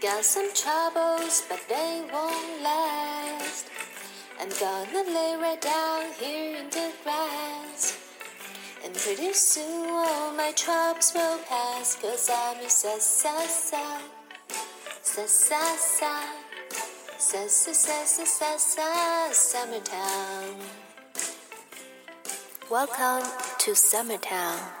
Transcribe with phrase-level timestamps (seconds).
[0.00, 3.66] got some troubles, but they won't last.
[4.40, 7.98] I'm gonna lay right down here in the grass.
[8.82, 13.98] And pretty soon all my troubles will pass, cause I'm a sa sa sa.
[15.02, 16.14] Sa sa sa.
[17.18, 19.28] Sa sa sa sa sa sa.
[19.32, 20.56] Summertown.
[22.70, 24.79] Welcome to Summertown.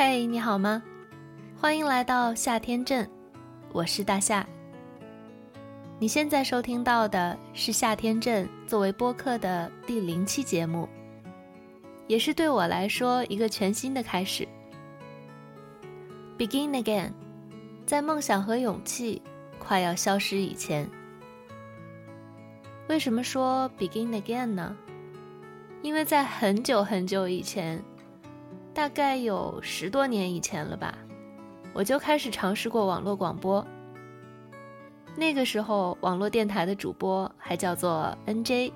[0.00, 0.80] 嘿，你好吗？
[1.60, 3.10] 欢迎来到夏天镇，
[3.72, 4.48] 我是大夏。
[5.98, 10.88] 你现在收听到的是夏天镇作为播客的第零期节目，
[12.06, 14.46] 也是对我来说一个全新的开始。
[16.38, 17.10] Begin again，
[17.84, 19.20] 在梦想和勇气
[19.58, 20.88] 快要消失以前。
[22.88, 24.76] 为什么说 begin again 呢？
[25.82, 27.82] 因为在很久很久以前。
[28.78, 30.96] 大概有十多年以前了吧，
[31.72, 33.66] 我就开始尝试过网络广播。
[35.16, 38.70] 那个时候，网络电台的主播还叫做 NJ，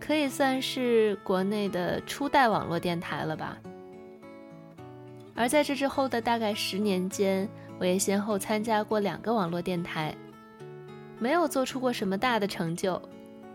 [0.00, 3.58] 可以算是国内的初代网络电台了吧。
[5.34, 7.46] 而在这之后的大概十年间，
[7.78, 10.16] 我也先后参加过两个网络电台，
[11.18, 12.98] 没有做出过什么大的成就，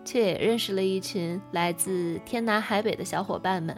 [0.03, 3.75] 却也认识了一群来自天南海北的小伙伴们。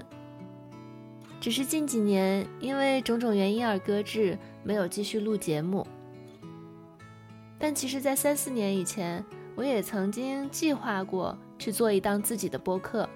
[1.39, 5.85] 只是近几年因为种种原因而搁置，没有继续录节目。
[7.59, 9.23] 但其实，在三四年以前，
[9.55, 13.07] 我也曾经计划过去做一档自己的播客，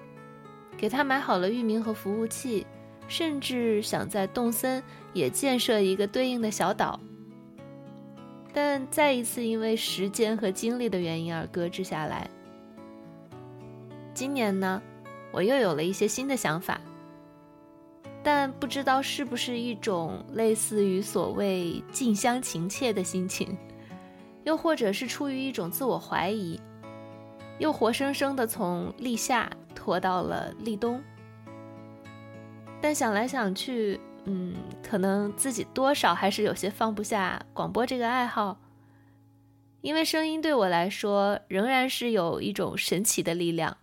[0.76, 2.66] 给他买好了域名和服务器，
[3.06, 6.98] 甚至想在动森也建设一个对应的小岛。
[8.52, 12.28] 但再一次因为时间和精力的原因而搁置下来。
[14.12, 14.82] 今年呢，
[15.32, 16.80] 我又有了一些新的想法。
[18.24, 23.58] 但不知道是不是一种类似于所谓近乡情怯的心情，
[24.44, 26.60] 又或者是出于一种自我怀疑，
[27.58, 31.02] 又活生生的从立夏拖到了立冬。
[32.80, 34.54] 但想来想去，嗯，
[34.84, 38.56] 可能自己多少还是有些放不下广播这个爱好，
[39.80, 43.78] 因为声音对我来说仍然是有一种神奇的力量，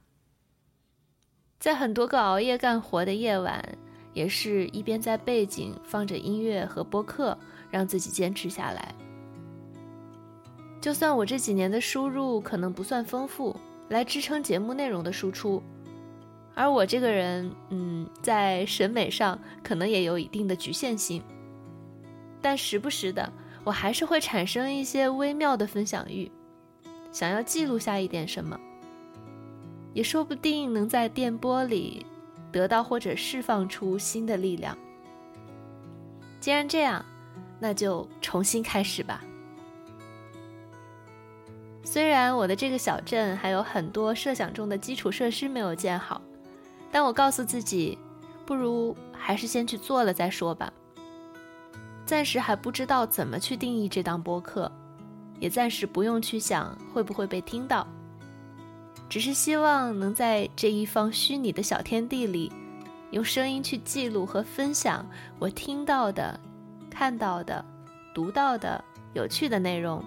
[1.60, 3.78] 在很多个熬夜干活的夜晚。
[4.14, 7.38] 也是一边在背景放着音乐和播客，
[7.70, 8.94] 让自己坚持下来。
[10.82, 13.56] 就算我这几年的输入可能不算丰富，
[13.90, 15.62] 来支撑节目内容的输出，
[16.56, 21.22] 而我这个人，嗯，在审美上可能也有一定的局限性，
[22.42, 23.32] 但时不时的，
[23.66, 26.32] 我还是会产生一些微妙的分享欲，
[27.12, 28.58] 想要记录下一点什么，
[29.94, 32.06] 也说不定能在电波里。
[32.52, 34.78] 得到或者释放出新的力量。
[36.40, 37.04] 既然这样，
[37.60, 39.24] 那就重新开始吧。
[41.84, 46.22] 虽然我的这个小镇还有很多设想中的基础设施没有建好，
[46.92, 47.98] 但我告诉自己，
[48.46, 50.72] 不如还是先去做了再说吧。
[52.06, 54.72] 暂时还不知道怎么去定义这档播客，
[55.40, 57.88] 也暂时不用去想会不会被听到。
[59.10, 62.52] 只是希望能在这一方虚拟的小天地里，
[63.10, 65.04] 用声音去记录和分享
[65.40, 66.40] 我听到的、
[66.92, 67.66] 看到的、
[68.14, 68.84] 读到的
[69.14, 70.04] 有趣的内容，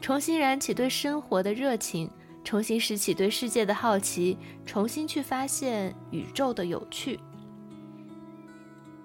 [0.00, 2.10] 重新燃起对生活的热情，
[2.42, 7.20] 重新拾起对世界的好奇，重新去发现宇宙的有趣。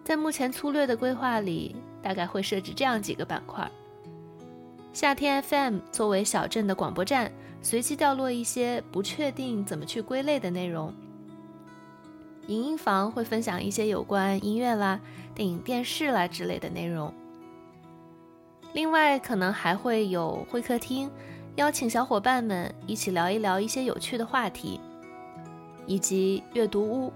[0.05, 3.69] 在目前粗略的规划里，大概会设置这样几个板块：
[4.93, 7.29] 夏天 FM 作为小镇的广播站。
[7.65, 10.93] 随机掉落一些不确定怎么去归类的内容。
[12.45, 14.99] 影音房会分享一些有关音乐啦、
[15.33, 17.11] 电影、电视啦之类的内容。
[18.73, 21.09] 另外，可能还会有会客厅，
[21.55, 24.79] 邀请小伙伴们一起聊一聊一些有趣的话题，
[25.87, 27.11] 以及阅读屋，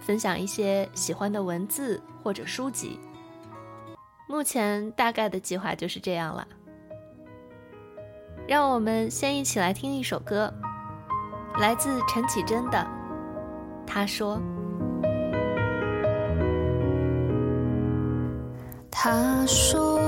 [0.00, 2.98] 分享一些喜欢的文字或者书籍。
[4.28, 6.48] 目前大概的计划就是这样了。
[8.48, 10.52] 让我们先一起来听一首歌，
[11.58, 12.78] 来自陈绮贞的
[13.84, 14.36] 《他说》。
[18.88, 20.00] 他说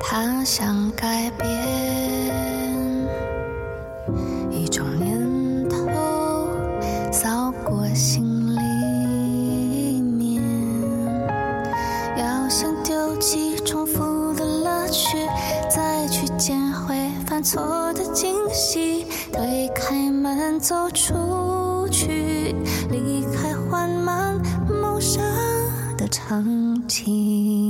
[0.00, 1.48] 他想改变，
[4.50, 5.76] 一种念头
[7.12, 8.31] 扫过心
[17.42, 22.54] 错的惊喜，推开门走出去，
[22.90, 25.20] 离开缓慢谋杀
[25.98, 27.61] 的场景。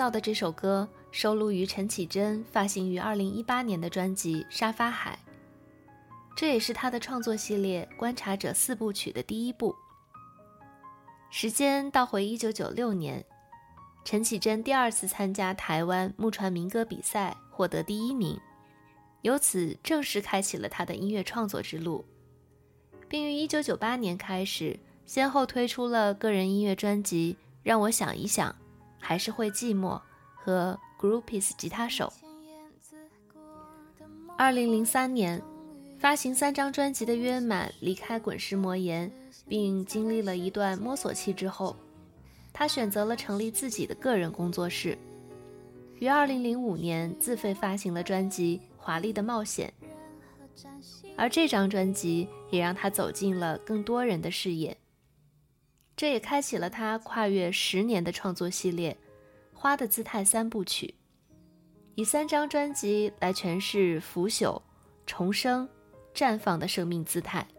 [0.00, 5.18] 到的这首歌收录于陈绮贞发行于二零一八年的专辑《沙发海》，
[6.34, 9.76] 这也是她的创作系列《观察者四部曲》的第一部。
[11.28, 13.22] 时间倒回一九九六年，
[14.02, 18.40] 陈绮贞第二次参加台湾木船民歌比赛，获得第一名，
[19.20, 22.06] 由此正式开启了她的音乐创作之路，
[23.06, 28.50] 并于一九九八年开始先后推出了个人音乐专辑《让我想一想》。
[29.00, 30.00] 还是会寂寞
[30.36, 32.12] 和 Groupies 吉他手。
[34.36, 35.42] 二零零三年，
[35.98, 39.10] 发行三张专辑的约满离开滚石魔岩，
[39.48, 41.76] 并经历了一段摸索期之后，
[42.52, 44.96] 他选择了成立自己的个人工作室，
[45.98, 49.72] 于二零零五年自费发行了专辑《华丽的冒险》，
[51.16, 54.76] 而这张专辑也让他走进了更多人的视野。
[56.00, 58.90] 这也开启了他跨越十年的创作系列
[59.54, 60.86] 《花的姿态三部曲》，
[61.94, 64.58] 以三张专辑来诠释腐朽、
[65.04, 65.68] 重生、
[66.14, 67.46] 绽放的生命姿态。《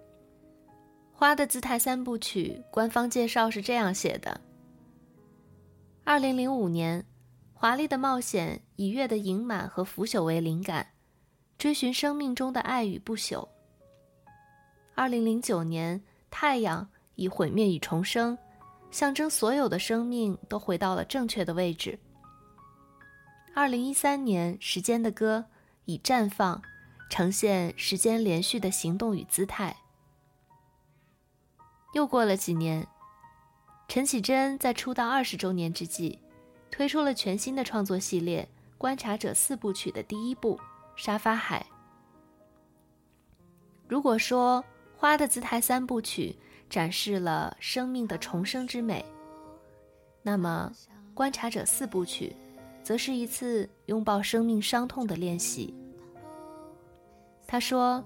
[1.14, 4.42] 花的姿态三部曲》官方介绍是这样写的：
[6.04, 7.00] 二零零五年，
[7.54, 10.88] 《华丽的冒险》以月的盈满和腐朽为灵感，
[11.60, 13.48] 追寻生命中的爱与不朽。
[14.96, 16.00] 二零零九年，
[16.32, 16.84] 《太阳》。
[17.16, 18.38] 以毁灭与重生，
[18.90, 22.00] 象征所有的生命都回到了正确的位置。
[23.54, 25.46] 二零一三年，时间的歌
[25.86, 26.62] 以绽放
[27.10, 29.75] 呈现时间连续的行动与姿态。
[31.94, 32.88] 又过了几年，
[33.90, 36.19] 陈绮贞在出道二十周年之际，
[36.69, 38.48] 推出了全新的创作系列
[38.78, 40.56] 《观察者四部曲》的第一部
[40.96, 41.66] 《沙发海》。
[43.90, 44.63] 如果说
[44.98, 46.38] 《花的姿态三部曲》，
[46.72, 49.04] 展示了生命的重生之美。
[50.24, 50.72] 那么，
[51.14, 52.34] 《观察者四部曲》
[52.82, 55.76] 则是一次拥抱生命伤痛的练习。
[57.46, 58.02] 他说：“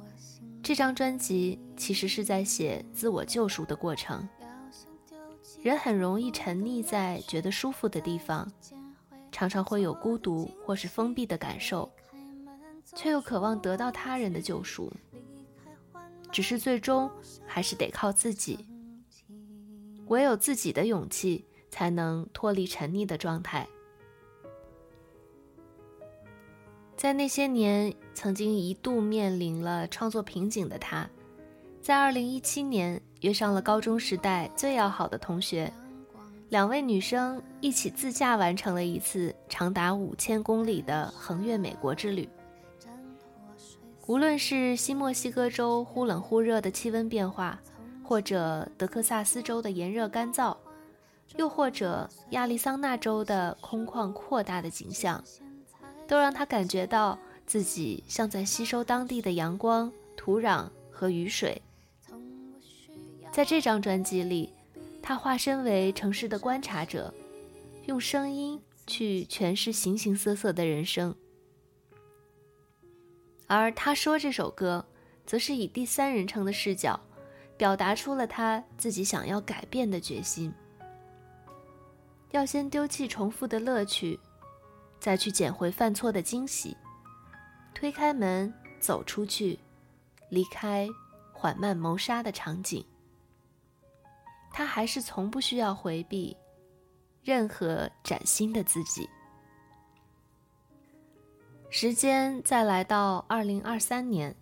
[0.64, 4.28] 这张专辑其实是在写自我救赎的过程。
[5.62, 8.52] 人很容易沉溺在觉得舒服的地方，
[9.32, 11.88] 常常会有孤独或是封闭的感受，
[12.96, 14.92] 却又渴望得到他人的救赎。”
[16.36, 17.10] 只是最终
[17.48, 18.68] 还是得靠自己，
[20.08, 23.66] 唯有自己的勇气，才能脱离沉溺的状态。
[26.98, 31.10] 在那些年曾经一度面临了创作瓶颈的他，
[31.82, 35.72] 在二零一七年约上了高中时代最要好的同学，
[36.50, 42.28] 两位女生一起自驾完成了一次长达五千公里的横越美国之旅。
[44.08, 47.60] 无论是新墨西哥州忽冷忽热的气温变化，
[48.04, 50.56] 或者德克萨斯州的炎热干燥，
[51.38, 55.24] 又或者亚利桑那州的空旷扩大的景象，
[56.08, 61.60] 都让他感觉到自己像在吸收当地的阳光、土壤和雨水。
[63.32, 64.54] 在这张专辑里，
[65.02, 67.12] 他化身为城市的观察者，
[67.88, 71.16] 用声音去诠释形形色色的人生。
[73.48, 74.86] 而他说这首歌，
[75.26, 77.00] 则是以第三人称的视角，
[77.58, 80.52] 表达出了他自己想要改变的决心。
[82.32, 84.20] 要先丢弃重复的乐趣，
[85.00, 86.76] 再去捡回犯错的惊喜，
[87.74, 89.60] 推开门走出去，
[90.30, 90.90] 离开
[91.32, 92.84] 缓慢谋杀的场景。
[94.52, 96.36] 他还是从不需要回避
[97.22, 99.08] 任何崭新的自己。
[101.78, 104.34] 时间再来到二零二三年，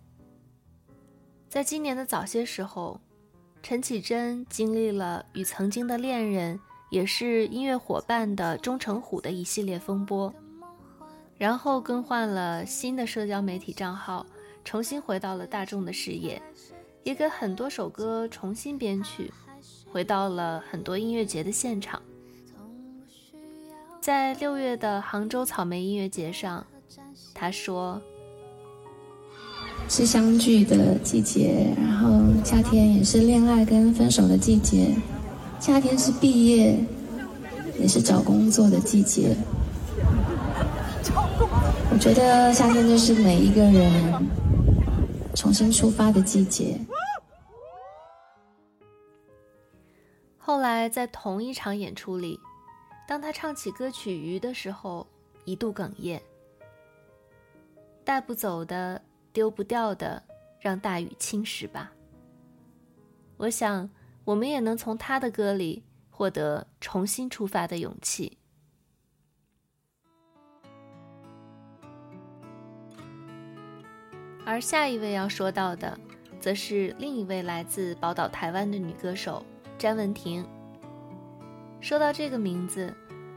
[1.48, 3.00] 在今年的早些时候，
[3.60, 6.60] 陈绮贞经历了与曾经的恋人
[6.90, 10.32] 也是音乐伙伴的钟成虎的一系列风波，
[11.36, 14.24] 然后更换了新的社交媒体账号，
[14.64, 16.40] 重新回到了大众的视野，
[17.02, 19.28] 也给很多首歌重新编曲，
[19.90, 22.00] 回到了很多音乐节的现场。
[24.00, 26.64] 在六月的杭州草莓音乐节上，
[27.34, 28.00] 他说
[29.88, 34.94] ：“是相聚的季节，然后夏天也是恋爱跟分手的季节。”
[35.60, 36.78] 夏天是毕业，
[37.78, 39.34] 也是找工作的季节。
[41.90, 44.28] 我觉得夏天就是每一个人
[45.34, 46.78] 重新出发的季节。
[50.36, 52.38] 后来在同一场演出里，
[53.08, 55.06] 当他唱起歌曲《鱼》的时候，
[55.44, 56.20] 一度哽咽。
[58.04, 60.22] 带不走的，丢不掉的，
[60.60, 61.92] 让大雨侵蚀吧。
[63.38, 63.90] 我想。
[64.24, 68.38] 我们也能从他的歌里获得重新出发的勇气。
[74.46, 76.00] 而下一位要说到的，
[76.40, 79.44] 则是另一位来自宝岛台湾的女歌手
[79.76, 80.42] 詹雯婷。
[81.82, 82.94] 说到这个名字，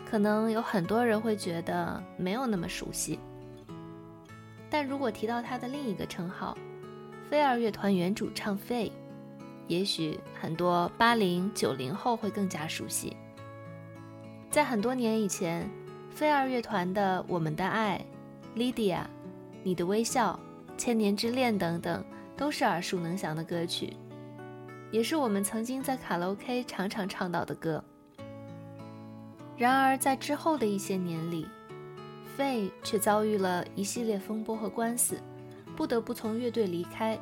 [0.09, 3.19] 可能有很多人会觉得没有那么熟悉，
[4.69, 6.57] 但如果提到他的另一个称号——
[7.29, 8.91] 飞儿乐团原主唱费。
[9.67, 13.13] 也许很多八零九零后会更加熟悉。
[14.49, 15.69] 在很多年以前，
[16.09, 18.01] 飞儿乐团的《我们的爱》、
[18.73, 18.95] 《Lydia》、
[19.63, 20.39] 《你的微笑》、
[20.77, 22.01] 《千年之恋》等等，
[22.37, 23.93] 都是耳熟能详的歌曲，
[24.89, 27.83] 也是我们曾经在卡拉 OK 常常唱到的歌。
[29.57, 31.45] 然而，在之后的一些年里，
[32.37, 35.17] 费却遭遇了一系列风波和官司，
[35.75, 37.17] 不得不从乐队离开。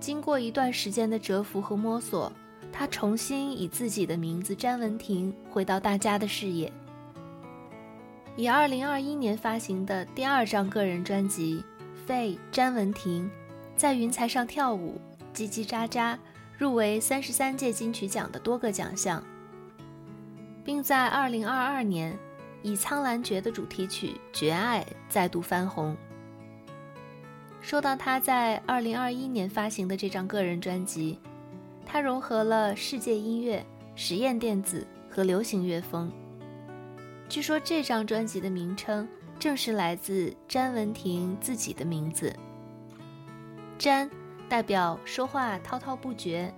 [0.00, 2.32] 经过一段时间的蛰伏和摸索，
[2.72, 6.72] 他重新以自己的名字詹雯婷回到大家的视野。
[8.34, 11.62] 以2021年发行的第二张个人专辑
[12.06, 13.26] 《费詹雯婷》，
[13.76, 14.98] 在云彩上跳舞，
[15.34, 16.16] 叽叽喳喳，
[16.56, 19.22] 入围三十三届金曲奖的多个奖项，
[20.64, 22.18] 并在2022年
[22.62, 25.96] 以《苍兰诀》的主题曲《绝爱》再度翻红。
[27.60, 31.18] 说到他在二零二一年发行的这张个人专辑，
[31.84, 36.10] 他融合了世界音乐、实验电子和流行乐风。
[37.28, 39.06] 据说这张专辑的名称
[39.38, 42.34] 正是来自詹雯婷自己的名字。
[43.76, 44.08] 詹
[44.48, 46.52] 代表说话滔滔不绝，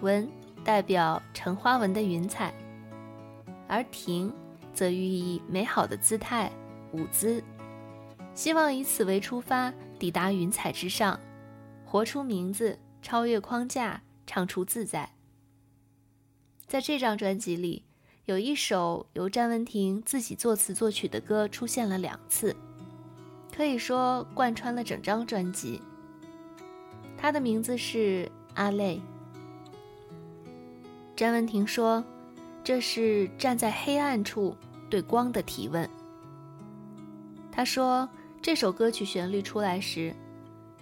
[0.00, 0.28] 文
[0.64, 2.52] 代表橙花纹的云彩，
[3.68, 4.32] 而婷
[4.72, 6.50] 则寓意美好的姿态、
[6.92, 7.42] 舞姿。
[8.34, 9.72] 希望以此为出发。
[9.98, 11.20] 抵达云彩之上，
[11.84, 15.12] 活出名字，超越框架，唱出自在。
[16.66, 17.84] 在这张专辑里，
[18.24, 22.56] 有一首由詹雯婷自己作词作曲的歌出现了两次，
[23.54, 25.82] 可以说贯穿了整张专辑。
[27.18, 28.24] 它的名字是
[28.54, 28.96] 《阿累》。
[31.14, 32.02] 詹雯婷说
[32.62, 34.56] ：“这是站在黑暗处
[34.88, 35.88] 对光的提问。”
[37.52, 38.08] 他说。
[38.42, 40.14] 这首歌曲旋律出来时，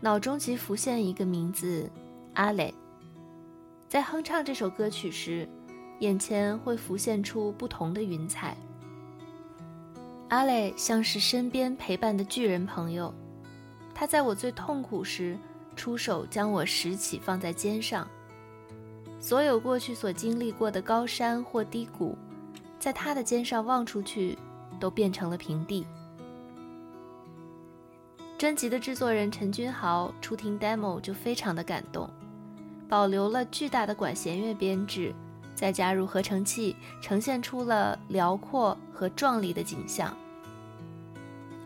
[0.00, 1.90] 脑中即浮现一个名字——
[2.34, 2.72] 阿磊。
[3.88, 5.48] 在哼唱这首歌曲时，
[5.98, 8.56] 眼前会浮现出不同的云彩。
[10.28, 13.12] 阿磊像是身边陪伴的巨人朋友，
[13.92, 15.36] 他在我最痛苦时
[15.74, 18.08] 出手将我拾起放在肩上。
[19.20, 22.16] 所有过去所经历过的高山或低谷，
[22.78, 24.38] 在他的肩上望出去，
[24.78, 25.86] 都变成了平地。
[28.38, 32.08] 专辑的制作人陈君豪初听 demo 就非常的感动，
[32.88, 35.12] 保留了巨大的管弦乐编制，
[35.56, 40.16] 再加入合成器，呈现出了辽阔和壮丽的景象。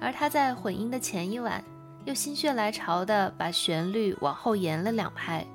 [0.00, 1.62] 而他在混音的前一晚，
[2.06, 5.46] 又心血来潮的把旋律往后延了两拍。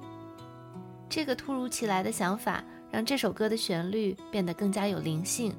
[1.10, 5.54] 这个突如其来的想法，让这首歌的旋律变得更加有灵性，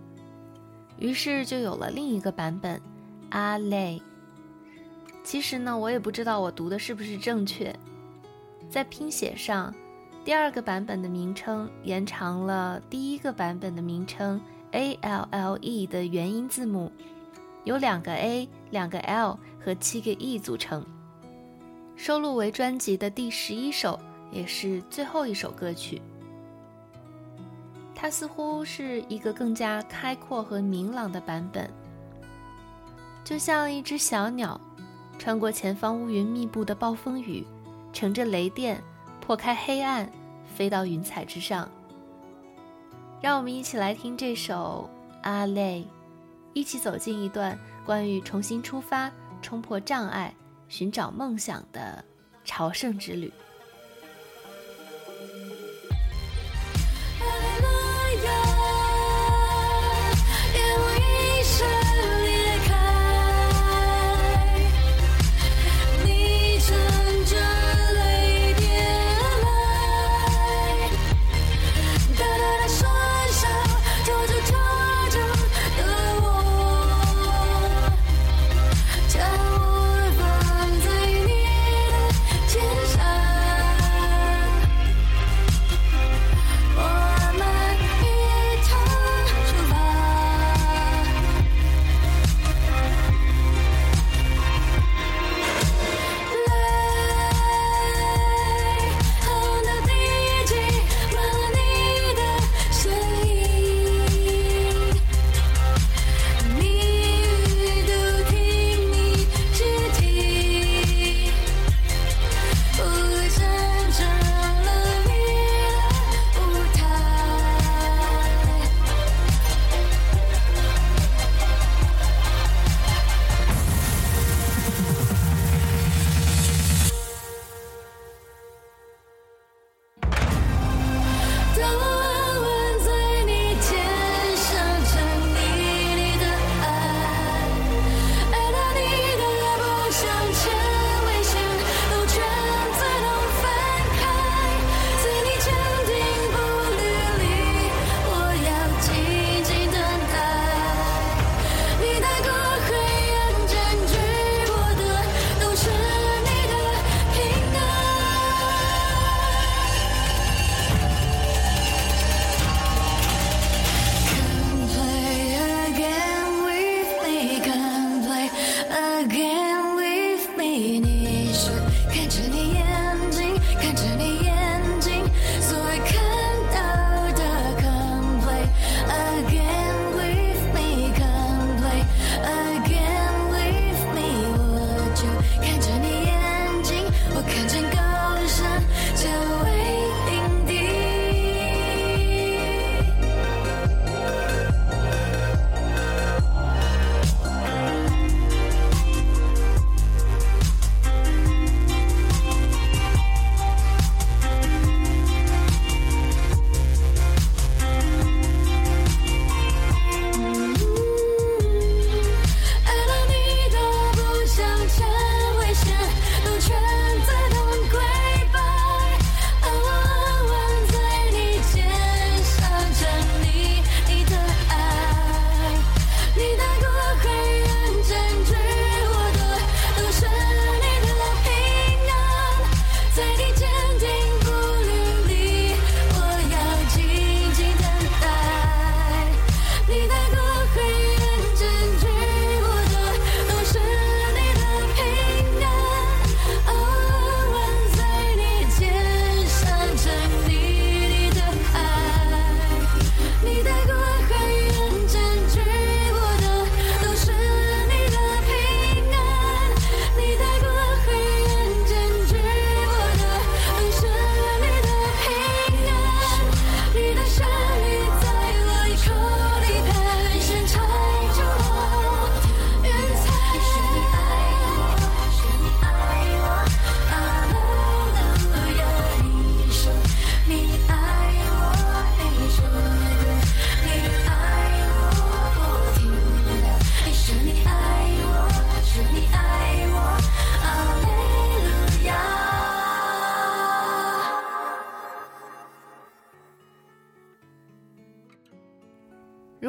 [0.98, 2.80] 于是就有了另一个版本，
[3.30, 4.00] 阿累。
[5.24, 7.74] 其实呢，我也不知道我读的是不是正确。
[8.70, 9.74] 在拼写上，
[10.24, 14.40] 第二个版本的名称延长了第一个版本的名称
[14.72, 16.92] A L L E 的元音字母，
[17.64, 20.84] 由两个 A、两个 L 和七个 E 组成，
[21.96, 23.98] 收录为专辑的第十一首，
[24.30, 26.00] 也是最后一首歌曲。
[27.94, 31.68] 它似乎是一个更加开阔和明朗的版本，
[33.24, 34.60] 就像一只小鸟。
[35.18, 37.44] 穿过前方乌云密布的暴风雨，
[37.92, 38.80] 乘着雷电
[39.20, 40.08] 破开黑暗，
[40.46, 41.68] 飞到云彩之上。
[43.20, 44.88] 让我们一起来听这首
[45.22, 45.84] 《阿累》，
[46.52, 49.10] 一起走进一段关于重新出发、
[49.42, 50.32] 冲破障碍、
[50.68, 52.04] 寻找梦想的
[52.44, 53.32] 朝圣之旅。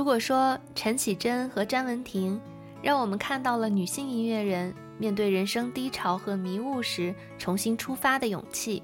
[0.10, 2.42] 如果说陈绮贞和詹雯婷
[2.82, 8.82] 让我们看到了女性音乐人面对人生低潮和迷雾时重新出发的勇气，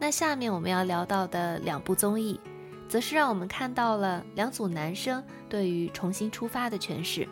[0.00, 2.40] 那下面我们要聊到的两部综艺，
[2.88, 7.28] 则是让我们看到了两组男生对于重新出发的诠释。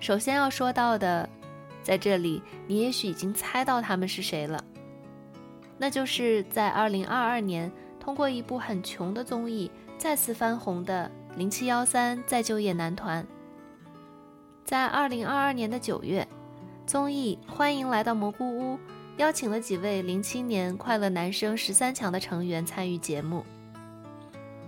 [0.00, 1.28] 首先要说到的，
[1.82, 4.64] 在这里你也许已经猜到他们是谁了，
[5.76, 7.70] 那就是在2022年
[8.00, 9.70] 通过一部很穷的综艺。
[10.02, 13.24] 再次翻红的零七幺三再就业男团，
[14.64, 16.26] 在二零二二年的九月，
[16.84, 18.74] 综艺《欢迎来到蘑菇屋》
[19.18, 23.44] 邀请了几位零七年快乐男声十三强的成员参与节目。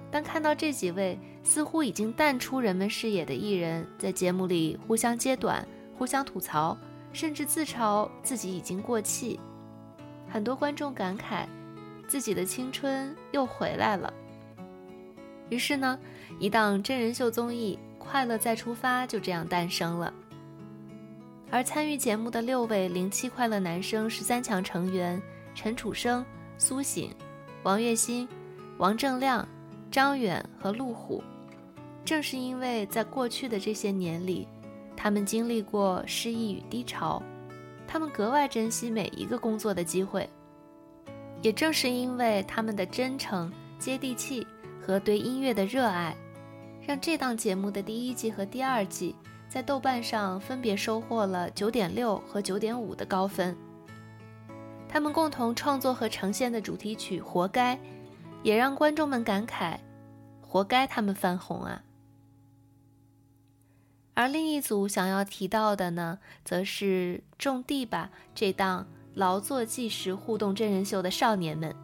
[0.09, 5.66] 当看到这几位似乎已经淡出人们视野的艺人，在节目里互相揭短、
[5.99, 6.79] 互相吐槽，
[7.12, 9.40] 甚至自嘲自己已经过气，
[10.29, 11.44] 很多观众感慨，
[12.07, 14.14] 自己的青春又回来了。
[15.50, 15.98] 于是呢，
[16.38, 20.12] 一档真人秀综艺《快乐再出发》就这样诞生了。
[21.50, 25.20] 而参与节目的六位零七快乐男生十三强成员
[25.54, 26.24] 陈楚生、
[26.59, 27.11] 苏醒、
[27.62, 28.28] 王栎鑫、
[28.78, 29.46] 王铮亮。
[29.90, 31.22] 张远和陆虎，
[32.04, 34.48] 正是因为在过去的这些年里，
[34.96, 37.22] 他们经历过失意与低潮，
[37.87, 40.28] 他们格外珍惜每一个工作的机会。
[41.42, 44.44] 也正是因为他们的真诚、接地气
[44.85, 46.16] 和对音乐的热爱，
[46.87, 49.14] 让这档节目的第一季和第二季
[49.49, 53.57] 在豆瓣上分别收获了九点六和九点五的高分。
[54.88, 57.77] 他们共同创作和呈现的主题曲《活该》。
[58.42, 59.79] 也让观众们感慨，
[60.42, 61.83] 活该他们翻红啊！
[64.12, 71.75] 而另一组想要提到的呢，则是《种地吧》这档劳作纪实互动真人秀的少年们：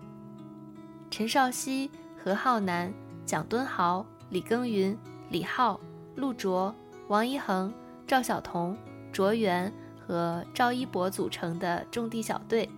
[1.11, 1.91] 陈少熙、
[2.23, 2.93] 何浩南、
[3.25, 4.97] 蒋敦豪、李耕耘、
[5.31, 5.81] 李浩、
[6.17, 6.75] 陆卓、
[7.09, 7.73] 王一恒、
[8.07, 8.77] 赵晓彤、
[9.11, 9.73] 卓源
[10.07, 12.69] 和赵一博组成的种地小队。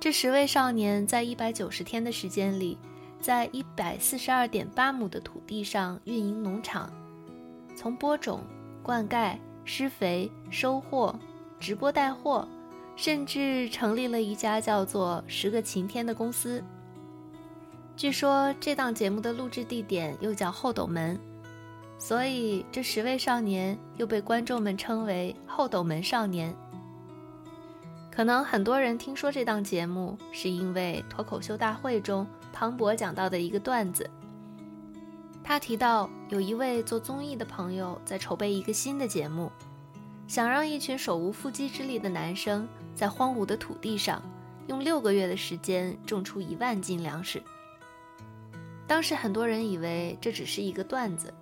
[0.00, 2.78] 这十位少年在一百九十天的时间里，
[3.20, 6.90] 在一百四十二点八亩的土地上运营农场，
[7.76, 8.40] 从播种、
[8.82, 11.14] 灌溉、施肥、收获、
[11.60, 12.48] 直播带货，
[12.96, 16.64] 甚至成立了一家叫做“十个晴天”的公司。
[17.98, 21.18] 据说这档节目的录制地点又叫后斗门，
[21.98, 26.54] 所以这十位少年又被观众们称为“后斗门少年”。
[28.08, 34.08] 可能很多人听说这档节目，是因为脱口秀大会中庞博讲到的一个段子。
[35.42, 39.50] 他提到有一位做综艺的朋友在筹备一个新的节目，
[40.28, 44.22] 想让一群手无缚鸡之力的男生在荒芜的土地上
[44.68, 47.42] 用六个月的时间种出一万斤粮食。
[48.88, 51.32] 当时很多人以为这只是一个段子，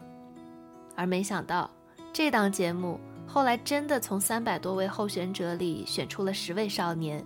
[0.94, 1.70] 而没想到
[2.12, 3.00] 这档节目。
[3.28, 7.24] 后来真的从三百多位候选者里选出了十位少年，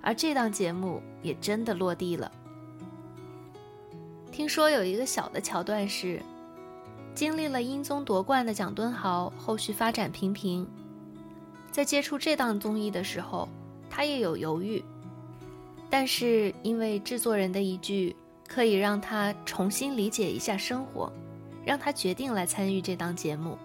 [0.00, 2.30] 而这档节目也真的落地了。
[4.30, 6.22] 听说有一个小的桥段是，
[7.14, 10.66] 经历了英宗夺冠的蒋敦豪后续发展平平，
[11.72, 13.48] 在接触这档综艺的时候，
[13.90, 14.82] 他也有犹豫，
[15.90, 18.14] 但是因为制作人的一句
[18.48, 21.12] 可以让他重新理解一下生活，
[21.64, 23.56] 让他决定来参与这档节目。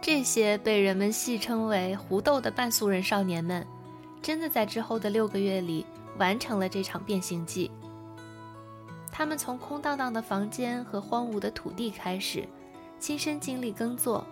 [0.00, 3.66] 这些被人们戏称为“胡豆”的半素人少年们，
[4.22, 5.84] 真的在之后的六个月里
[6.18, 7.70] 完成了这场变形记。
[9.10, 12.46] 他们从空荡荡的房间和荒芜的土地开始，
[12.98, 14.26] 亲身经历耕作，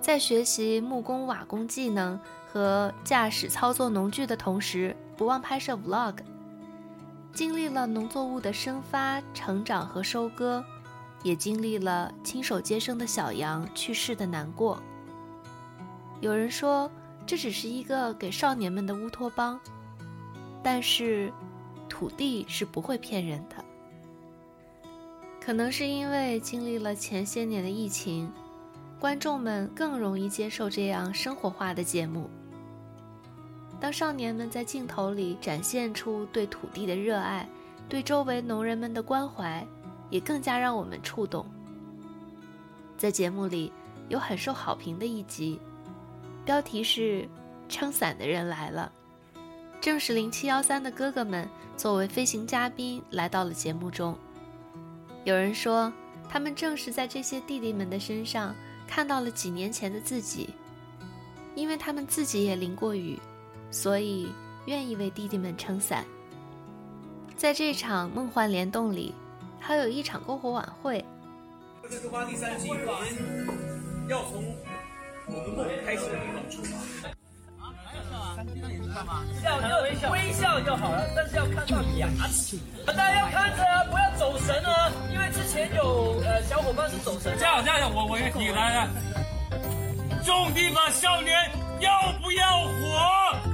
[0.00, 6.14] 在学习木工、瓦工技能和驾驶操作农具的同时，不忘拍摄 vlog。
[7.32, 10.62] 经历了农作物的生发、成长和收割，
[11.22, 14.82] 也经历了亲手接生的小羊去世的难过。
[16.20, 16.90] 有人说，
[17.26, 19.58] 这只是一个给少年们的乌托邦，
[20.62, 21.32] 但是，
[21.88, 23.56] 土地是不会骗人的。
[25.40, 28.30] 可能是因为经历了前些年的疫情，
[29.00, 32.28] 观众们更容易接受这样生活化的节目。
[33.82, 37.48] 当少年们在镜头里展现出对土地的热爱，
[37.88, 39.66] 对周围农人们的关怀，
[40.08, 41.44] 也更加让我们触动。
[42.96, 43.72] 在节目里
[44.08, 45.58] 有很受好评的一集。
[46.44, 47.28] 标题是
[47.68, 48.92] “撑伞的人来了”，
[49.82, 54.16] 正是零七幺三的哥哥们作为飞行嘉宾来到了节目中。
[55.24, 55.92] 有人说，
[56.28, 58.54] 他们正是在这些弟弟们的身上
[58.86, 60.50] 看到了几年前的自己，
[61.56, 63.18] 因为他们自己也淋过雨，
[63.72, 64.30] 所以
[64.66, 66.04] 愿意为弟弟们撑伞。
[67.34, 69.12] 在这场梦幻联动里，
[69.58, 71.04] 还有一场篝火晚会。
[71.90, 72.68] 这出发第三集，
[74.08, 74.44] 要从。
[75.26, 76.76] 我们梦开始的地方出发。
[77.64, 77.72] 啊，
[78.60, 79.24] 哪有笑啊？
[79.40, 82.58] 笑就微笑，微笑就好了，但是要看到牙齿。
[82.86, 87.34] 大家要看着啊，不要走神哦，因为之前有呃小伙伴是走神。
[87.38, 88.90] 这样这样，我我也提来了。
[90.24, 91.34] 种地吧少年，
[91.80, 93.51] 要不要火？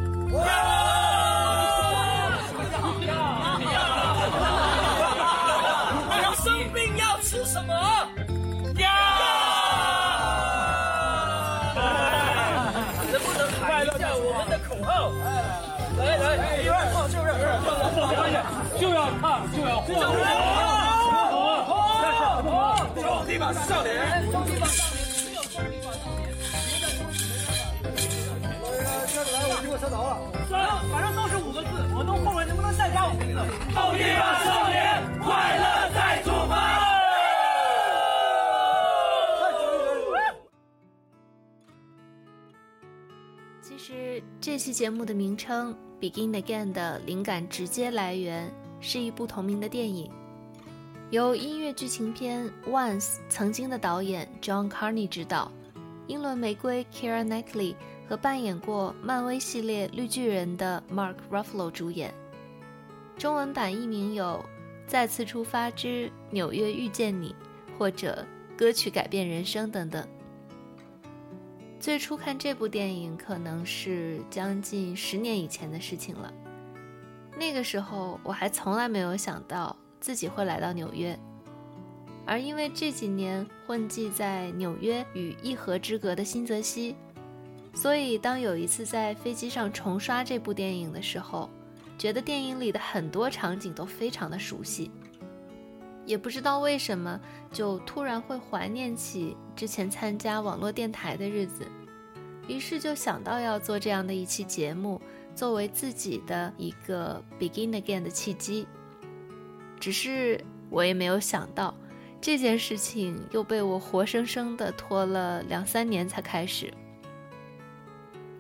[6.23, 7.73] 要生病要吃什么？
[8.77, 8.89] 要
[13.11, 14.89] 能不能喊一下我们的口号？
[15.99, 17.61] 来来来一二号就让让我
[17.97, 18.37] 们老要矩
[18.79, 20.01] 就要烫就要火火
[21.33, 21.41] 火
[22.13, 22.53] 火火
[23.03, 23.91] 种地吧少年
[24.31, 24.88] 种地吧少
[29.79, 30.19] 车着了。
[30.49, 30.59] 行，
[30.91, 33.33] 反正都是五个字，我都后悔，能不能再加五个字？
[33.33, 35.21] 兄弟吧，少年！
[35.21, 36.89] 快乐再出发！
[43.63, 50.11] 其实这期节目的名称《Begin Again》的灵感直接来源是一部同名的电影，
[51.11, 55.51] 由音乐剧情片《Once》曾经的导演 John Carney 执导，
[56.07, 57.77] 英伦玫瑰 Keira Knightley
[58.09, 62.15] 和扮演过漫威系列绿巨人的 Mark Ruffalo 主演。
[63.19, 64.45] 中文版译名有
[64.91, 67.35] 《再次出发之纽约遇见你》
[67.79, 68.27] 或者
[68.59, 70.07] 《歌曲改变人生》等等。
[71.79, 76.33] 最初看这部电影可能是将近十年以前的事情了。
[77.39, 81.17] 那个时候我还从来没有想到自己会来到纽约，
[82.27, 86.97] 而因为这几年混迹在纽约与一河之隔的新泽西，
[87.79, 91.49] 所以当有一次在飞机上重刷这部电影的时候，
[91.97, 94.91] 觉得电影里的很多场景都非常的熟悉。
[96.05, 97.21] 也不知道为什么，
[97.53, 101.69] 就突然会怀念起之前参加网络电台的日子，
[102.49, 105.01] 于是就想到要做这样的一期节目，
[105.33, 108.67] 作为自己的一个 begin again 的契机。
[109.79, 111.73] 只是我也没有想到，
[112.21, 116.75] 这件事情又被我活生生的拖了两三年才开始。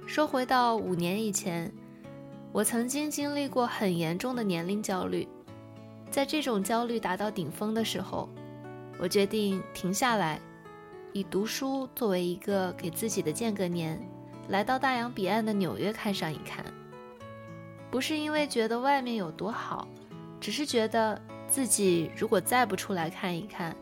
[0.08, 1.70] 说回到五年以前，
[2.50, 5.28] 我曾经经历过很严重的年龄焦虑。
[6.10, 8.26] 在这种焦虑达到顶峰的时候，
[8.98, 10.40] 我决定停下来，
[11.12, 14.00] 以读书作为一个给自己的间隔年，
[14.48, 16.64] 来到大洋彼岸的纽约看上一看。
[17.90, 19.86] 不是因为觉得外面有多好，
[20.40, 23.76] 只是觉得自己如果再不出来看一看，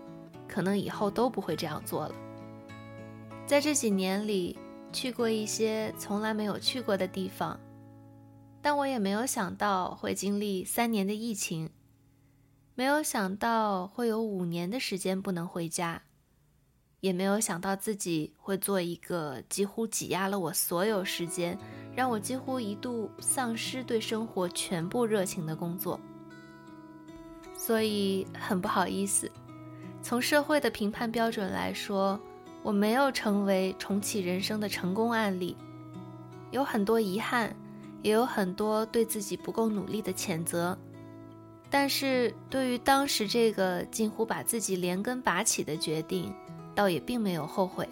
[0.48, 2.14] 可能以后都不会这样做了。
[3.46, 4.58] 在这几年里，
[4.96, 7.60] 去过一些从来没有去过的地方，
[8.62, 11.68] 但我也没有想到会经历三年的疫情。
[12.74, 16.04] 没有想到会有五年的时间不能回家，
[17.00, 21.58] 也没有想到自己会做一个几乎挤压了我所有时间，
[21.94, 26.00] 让我几乎一度丧失对生活全部热情的工作。
[27.54, 29.30] 所以很不好意思，
[30.00, 32.18] 从社会的评判标准来说，
[32.66, 35.56] 我没有成为重启人生的成功案例，
[36.50, 37.54] 有很多遗憾，
[38.02, 40.76] 也有很多对自己不够努力的谴责。
[41.70, 46.34] 但是对于当时这个近乎把自己连根拔起的决定，
[46.74, 47.88] 倒也并没有后悔。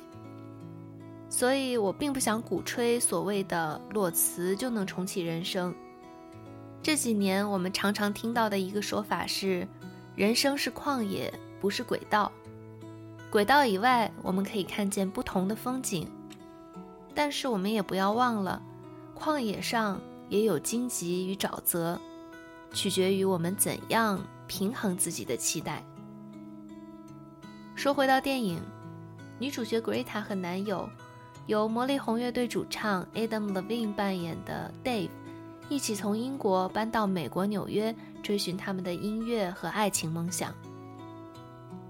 [1.29, 5.73] 所以我并不想鼓吹所谓的裸辞就能重启人生。
[6.83, 9.69] 这几年我们常常听到的一个说法是，
[10.17, 12.33] 人生是旷野，不是轨道。
[13.35, 16.07] 轨道以外，我们可以看见不同的风景，
[17.17, 18.63] 但是我们也不要忘了，
[19.13, 22.01] 旷野上也有荆棘与沼泽。
[22.73, 25.83] 取决于我们怎样平衡自己的期待。
[27.75, 28.63] 说回到电影，
[29.41, 30.89] 女主角 Greta 和男友
[31.47, 35.11] 由魔力红乐队主唱 Adam Levine 扮演的 Dave
[35.69, 37.93] 一起从英国搬到美国纽约，
[38.23, 40.55] 追寻他们的音乐和爱情梦想。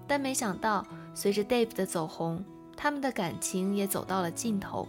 [0.07, 0.83] 但没想到，
[1.15, 2.45] 随着 Dave 的走红，
[2.77, 4.87] 他们的感情也走到了尽头。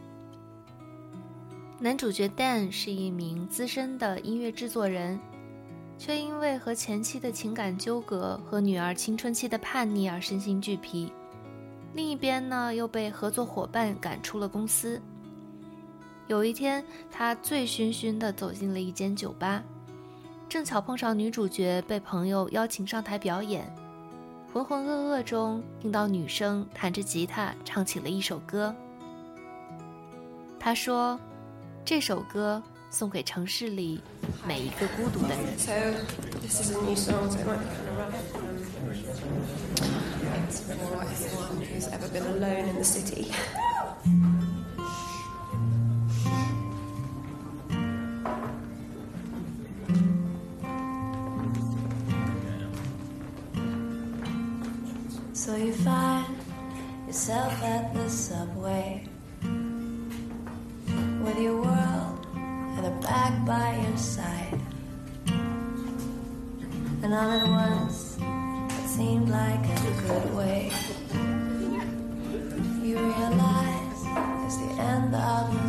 [1.80, 5.18] 男主角 Dan 是一名资深的音乐制作人。
[5.98, 11.10] 却因为和前妻的情感纠葛和女儿青春期的叛逆而身心俱疲。
[11.94, 15.00] 另一边呢，又被合作伙伴赶出了公司。
[16.26, 19.62] 有一天，他醉醺醺地走进了一间酒吧，
[20.48, 23.74] 正巧碰上女主角被朋友邀请上台表演。
[24.64, 28.75] 浑浑噩噩中，听到女生弹着吉他唱起了一首歌。
[30.59, 31.19] 他说
[31.85, 34.01] ：“这首歌。”送给城市里
[34.47, 35.59] 每一个孤独的人。
[35.59, 36.73] So
[55.66, 56.38] you find
[57.09, 59.05] yourself at the subway
[61.24, 62.07] with your world
[63.00, 64.61] back by your side.
[67.02, 68.16] And all at once,
[68.79, 70.70] it seemed like a good way.
[72.87, 74.00] You realize
[74.44, 75.65] it's the end of the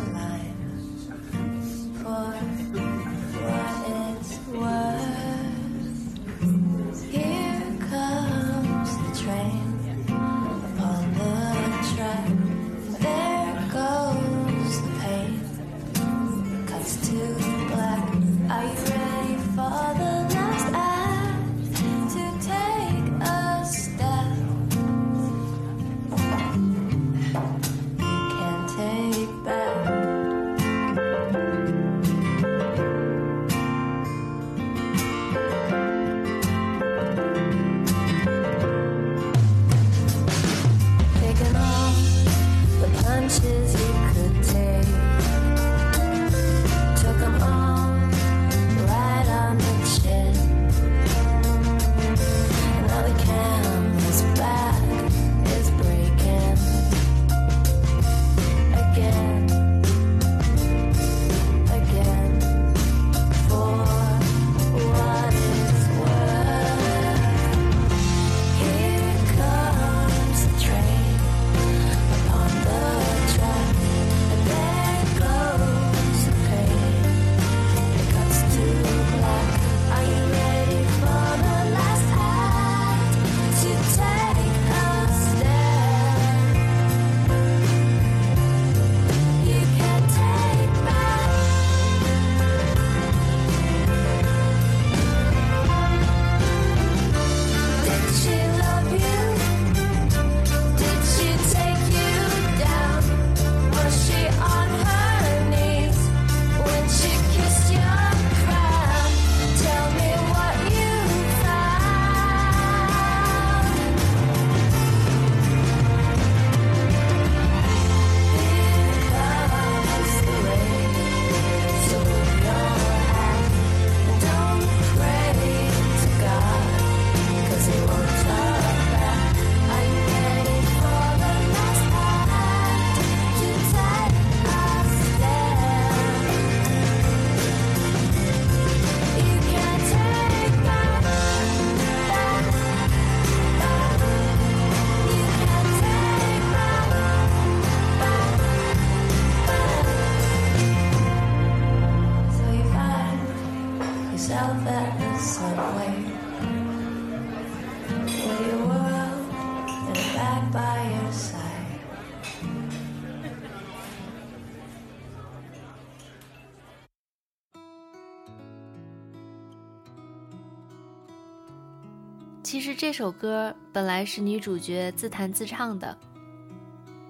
[172.68, 175.96] 实这首歌本来是女主角自弹自唱的，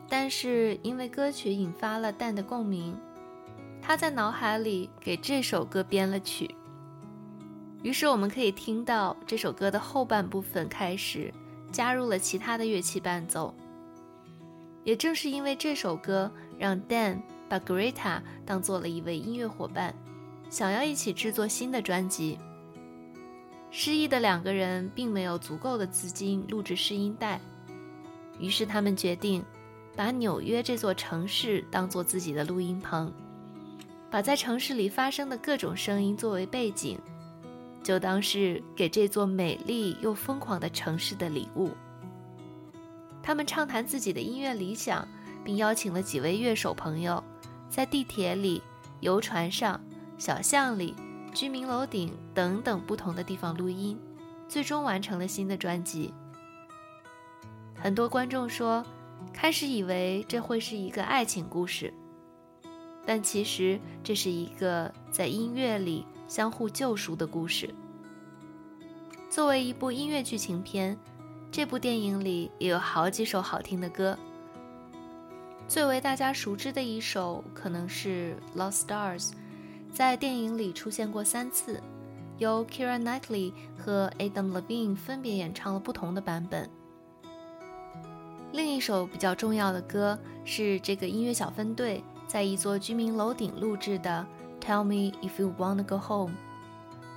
[0.09, 2.97] 但是因为歌曲引发了蛋的共鸣，
[3.83, 6.55] 她在脑海里给这首歌编了曲。
[7.83, 11.35] 于是我们可以听到这首歌的后半部分开始
[11.73, 13.53] 加入了其他的乐器伴奏。
[14.85, 19.93] 也正是因为这首歌，让 Dan 把 Greta 当做了一位音乐伙伴，
[20.51, 22.39] 想要一起制作新的专辑。
[23.71, 27.41] 失意的两个人并没有足够的资金录制试音带，
[28.39, 29.45] 于是他们决定
[29.95, 33.13] 把纽约这座城市当做自己的录音棚，
[34.11, 36.99] 把在城市里发生的各种声音作为背景，
[37.83, 41.71] 就当是给这座美丽又疯狂的城市的礼物。
[43.23, 45.07] 他们畅谈自己的音乐理想，
[45.45, 47.23] 并邀请了几位乐手朋友，
[47.69, 48.63] 在地铁里、
[49.01, 49.79] 游船上、
[50.17, 50.95] 小巷里。
[51.39, 53.97] 居民楼顶等等不同的地方录音，
[54.49, 56.13] 最终完成了新的专辑。
[57.77, 58.85] 很多观众说，
[59.33, 61.95] 开始以为这会是一个爱情故事，
[63.07, 67.73] 但其实这是一个在音乐里相互救赎的故事。
[69.31, 70.99] 作为一部音乐剧情片，
[71.53, 74.19] 这部电影里也有好几首好听的歌。
[75.69, 79.29] 最为大家熟知的一首可能是《Lost Stars》。
[79.99, 81.83] 在电影里出现过三次，
[82.37, 86.71] 由 Kira Knightley 和 Adam Levine 分别演唱了不同的版本。
[88.53, 94.25] 另一首比较重要的歌是这个音乐小分队在一座居民楼顶录制的
[94.65, 96.33] 《Tell Me If You Wanna Go Home》，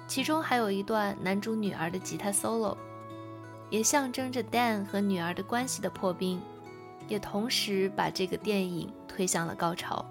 [0.07, 2.75] 其中还有一段男主女儿的吉他 solo，
[3.69, 6.41] 也象征着 Dan 和女儿的关系的破冰，
[7.07, 10.03] 也同时把这个电影推向了高潮。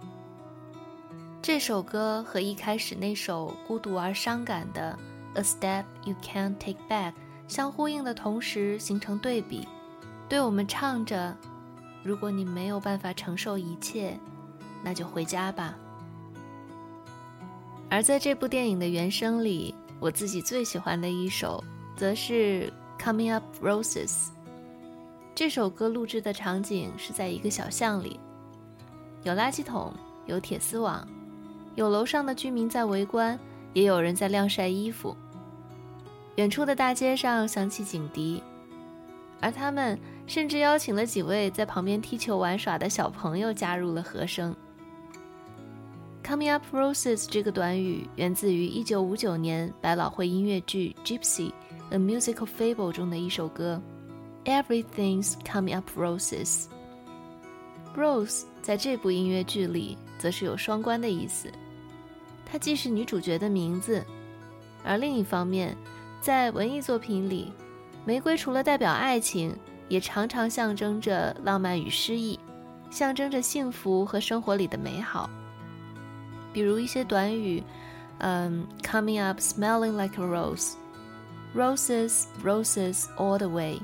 [1.42, 4.96] 这首歌和一开始那首孤独而伤感的
[5.38, 7.12] 《A Step You Can't Take Back》
[7.48, 9.66] 相呼应的同时，形成对比，
[10.28, 11.34] 对我们唱着
[12.04, 14.20] ：“如果你没有办法承受一切，
[14.84, 15.74] 那就回家吧。”
[17.88, 21.64] 而在这部电影的原声里，我自己最喜欢的一首，
[21.96, 22.70] 则是
[23.02, 24.10] 《Coming Up Roses》。
[25.34, 28.20] 这首歌录制的场景是在一个小巷里，
[29.22, 29.90] 有垃圾桶，
[30.26, 31.08] 有铁丝网。
[31.80, 33.40] 有楼上的居民在围观，
[33.72, 35.16] 也有人在晾晒衣服。
[36.36, 38.42] 远处的大街上响起警笛，
[39.40, 44.54] 而他们甚至邀请了几位在旁边踢球玩耍的小朋友加入了和声。
[46.22, 51.50] Coming up roses 这个短语源自于1959年百老汇音乐剧《Gypsy:
[51.88, 53.80] A Musical Fable》中的一首歌
[54.44, 56.66] ，Everything's coming up roses。
[57.96, 59.96] Rose 在这部音乐剧里。
[60.20, 61.50] 则是有双关的意思，
[62.50, 64.04] 它既是女主角的名字，
[64.82, 65.76] 而另一方面，
[66.20, 67.52] 在文艺作品里，
[68.04, 69.56] 玫瑰除了代表爱情，
[69.88, 72.40] 也常常象征着浪漫与诗意，
[72.90, 75.30] 象征着幸福和生活里的美好。
[76.52, 77.62] 比如一些短语，
[78.18, 83.78] 嗯，coming up smelling like a rose，roses roses all the way。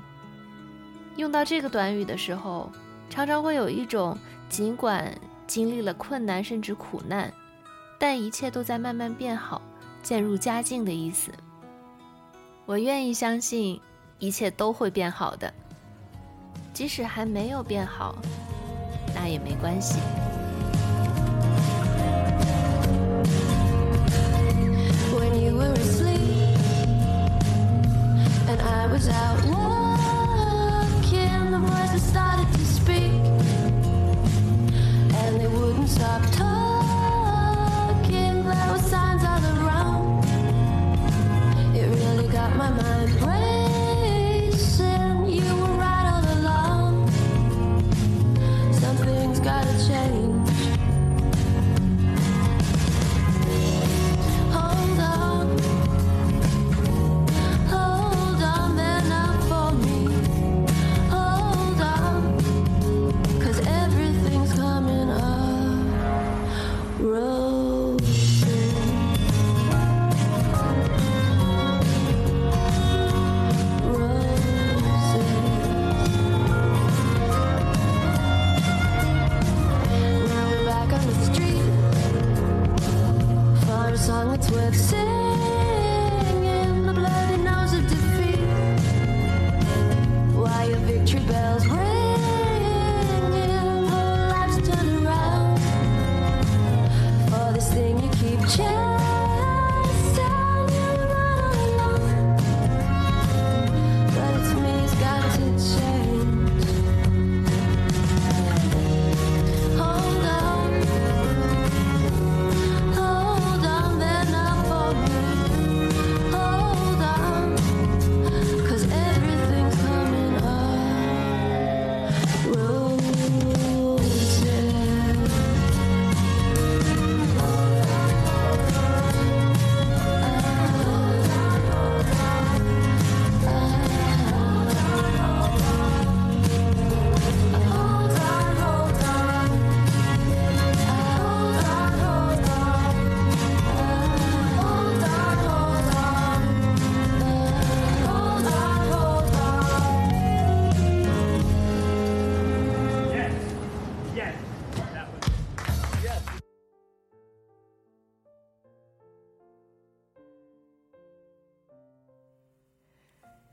[1.16, 2.72] 用到这个短语的时候，
[3.08, 5.16] 常常会有一种尽管。
[5.46, 7.32] 经历了困难甚至苦难，
[7.98, 9.60] 但一切都在慢慢变好，
[10.02, 11.30] 渐入佳境的意思。
[12.66, 13.80] 我愿意相信
[14.18, 15.52] 一切都会变好的，
[16.72, 18.16] 即使还没有变好，
[19.14, 19.98] 那也没关系。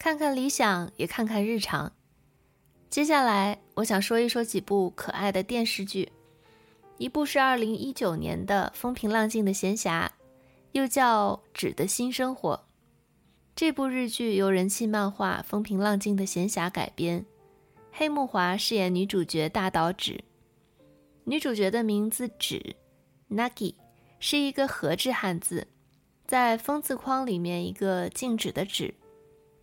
[0.04, 1.93] 看看理想，也看看日常。
[2.89, 6.12] 接下来，我想说一说几部可爱的电视剧。
[6.97, 10.08] 一部是二零一九年的《风平浪静的闲暇》，
[10.74, 12.54] 又叫《纸的新生活》。
[13.56, 17.26] 这部日剧由人气漫画《风平浪静的闲暇》改编，
[17.93, 20.22] 黑木华饰演女主角大岛纸。
[21.24, 22.76] 女主角的名字“纸
[23.32, 23.76] ”（Nagi）
[24.20, 25.70] 是一个和制汉字，
[26.28, 28.93] 在风字框里面一个静止的“止”，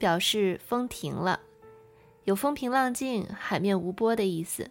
[0.00, 1.38] 表示风停了。
[2.24, 4.70] 有风平浪静、海面无波的意思。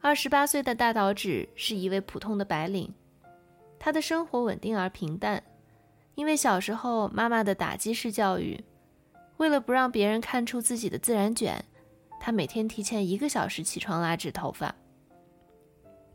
[0.00, 2.94] 二十八岁的大岛指是一位普通的白领，
[3.80, 5.42] 他的生活稳定而平淡。
[6.14, 8.62] 因为小时候妈妈的打击式教育，
[9.38, 11.64] 为了不让别人看出自己的自然卷，
[12.20, 14.72] 他每天提前一个小时起床拉直头发。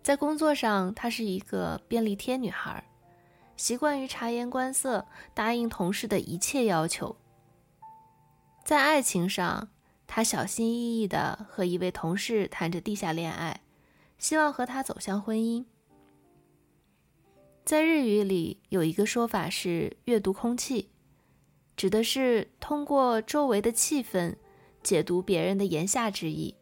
[0.01, 2.82] 在工作上，她是一个便利贴女孩，
[3.57, 7.17] 习惯于察言观色，答应同事的一切要求。
[8.63, 9.69] 在爱情上，
[10.05, 13.61] 他小心翼翼地和一位同事谈着地下恋爱，
[14.17, 15.65] 希望和他走向婚姻。
[17.65, 20.89] 在日语里有一个说法是“阅读空气”，
[21.75, 24.35] 指的是通过周围的气氛
[24.81, 26.55] 解读别人的言下之意。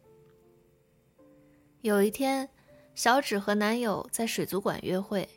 [1.81, 2.49] 有一天，
[2.95, 5.29] 小指和男友在水族馆约会，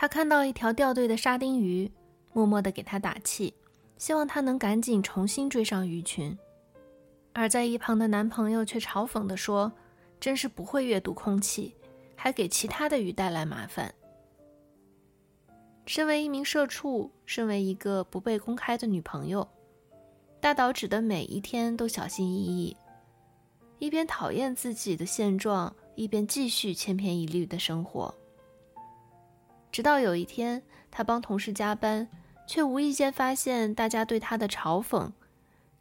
[0.00, 1.92] 他看到一条掉队的沙丁鱼，
[2.32, 3.52] 默默地给他打气。
[3.98, 6.38] 希望他能赶紧重新追上鱼群，
[7.34, 9.70] 而在一旁的男朋友却嘲讽地说
[10.18, 11.74] ：“真是不会阅读空气，
[12.16, 13.94] 还给其他的鱼带来麻烦。”
[15.84, 19.46] 身为一名社畜，身为一个不被公开的女朋友，
[20.40, 22.74] 大岛指的每一天都小心翼翼，
[23.78, 28.14] 一边讨厌自己的现状，一边继续千篇一律的生活。
[29.70, 32.08] 直到有一天，他帮同事加班。
[32.46, 35.12] 却无意间发现大家对她的嘲讽，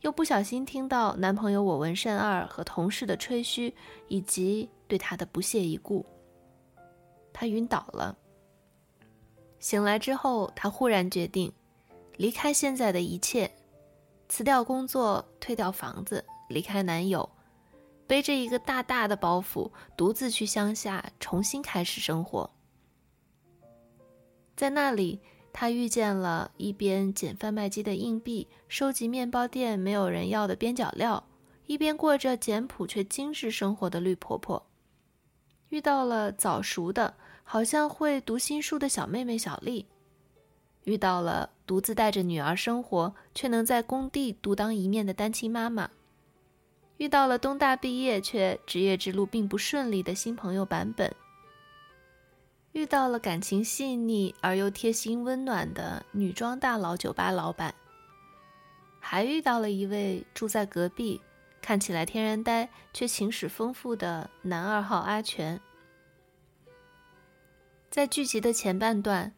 [0.02, 3.74] 又不小心听到男朋友我闻甚二和同事的吹嘘，
[4.08, 6.06] 以及对她的不屑一顾。
[7.34, 8.16] 她晕倒了。
[9.60, 11.52] 醒来之后，她忽然决定
[12.18, 13.50] 离开现在的一切，
[14.28, 17.28] 辞掉工作，退掉房子，离开男友，
[18.06, 22.48] 背着一个大大的包袱，独自去乡下重新开始生活。
[24.60, 25.22] 在那里。
[25.52, 31.28] 他遇见了一边捡贩卖机的硬币、收集面包店没有人要的边角料，
[31.66, 34.62] 一边过着简朴却精致生活的绿婆婆；
[35.70, 39.86] 遇到了早熟的、好像会读心术的小妹妹小丽；
[40.84, 45.90] 遇到了独自带着女儿生活却能在工地独当一面的单亲妈妈；
[46.98, 51.14] 遇到了东大毕业却职业之路并不顺利的新朋友版本。
[52.74, 57.74] 遇到了感情细腻而又贴心温暖的女装大佬酒吧老板，
[59.00, 61.20] 还遇到了一位住在隔壁、
[61.62, 65.60] 看起来天然呆却情史丰富的男二号阿全。
[67.90, 69.34] 在剧集的前半段，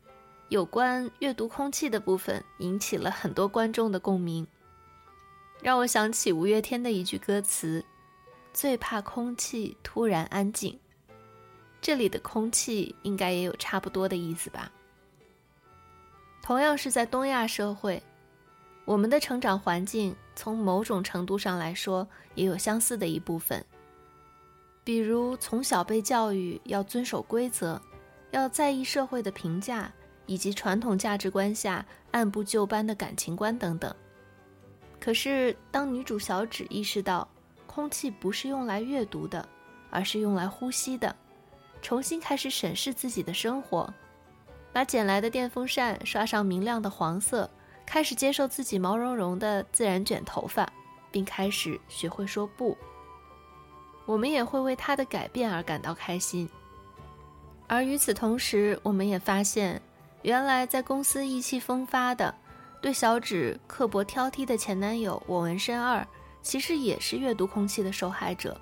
[0.50, 4.46] 有关阅读空气的部分引起了很多观众的共鸣，
[5.62, 7.86] 让我想起五月天的一句歌词
[8.52, 10.78] ：“最怕空气突然安静。”
[11.82, 14.72] 这里的空气应该也有差不多的意思吧。
[16.44, 18.02] 同样是在东亚社会，
[18.86, 23.64] 我们的成长环境从某种程度上来说也有相似的一部分。
[24.84, 27.82] 比如从小被教育要遵守规则，
[28.32, 29.92] 要在意社会的评价，
[30.26, 33.94] 以及传统价值观下按部就班的感情观等等。
[35.00, 37.28] 可是当女主小指意识到
[37.66, 39.48] 空气不是用来阅读的，
[39.90, 41.16] 而是用来呼吸的。
[41.82, 43.92] 重新开始审视自己的生活，
[44.72, 47.50] 把捡来的电风扇刷上明亮的黄色，
[47.86, 50.72] 开始接受自己毛茸茸的自然卷头发，
[51.12, 52.78] 并开始学会说不。
[54.06, 56.50] 我们也会为他的改变而感到开心。
[57.68, 59.82] 而与此同时，我们也发现，
[60.22, 62.34] 原来在公司意气风发的、
[62.82, 66.06] 对小指刻薄挑剔的前男友我纹身二，
[66.42, 68.60] 其实也是阅读空气的受害者。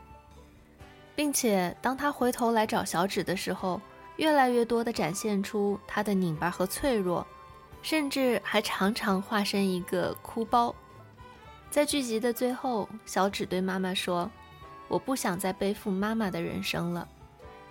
[1.19, 3.81] 并且，当他回头来找小指的时候，
[4.15, 7.27] 越来越多地展现出他的拧巴和脆弱，
[7.81, 10.73] 甚至还常常化身一个哭包。
[11.69, 14.31] 在剧集的最后，小指对妈妈说
[14.87, 17.05] ：“我不想再背负妈妈的人生了。”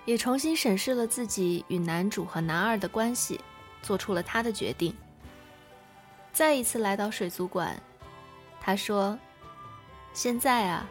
[0.05, 3.40] 也重新审视了自己与男主和男二的关系，
[3.80, 4.94] 做出了他的决定。
[6.34, 7.82] 再一次来到水族馆，
[8.61, 9.18] 他说
[10.12, 10.86] ：“现在啊。”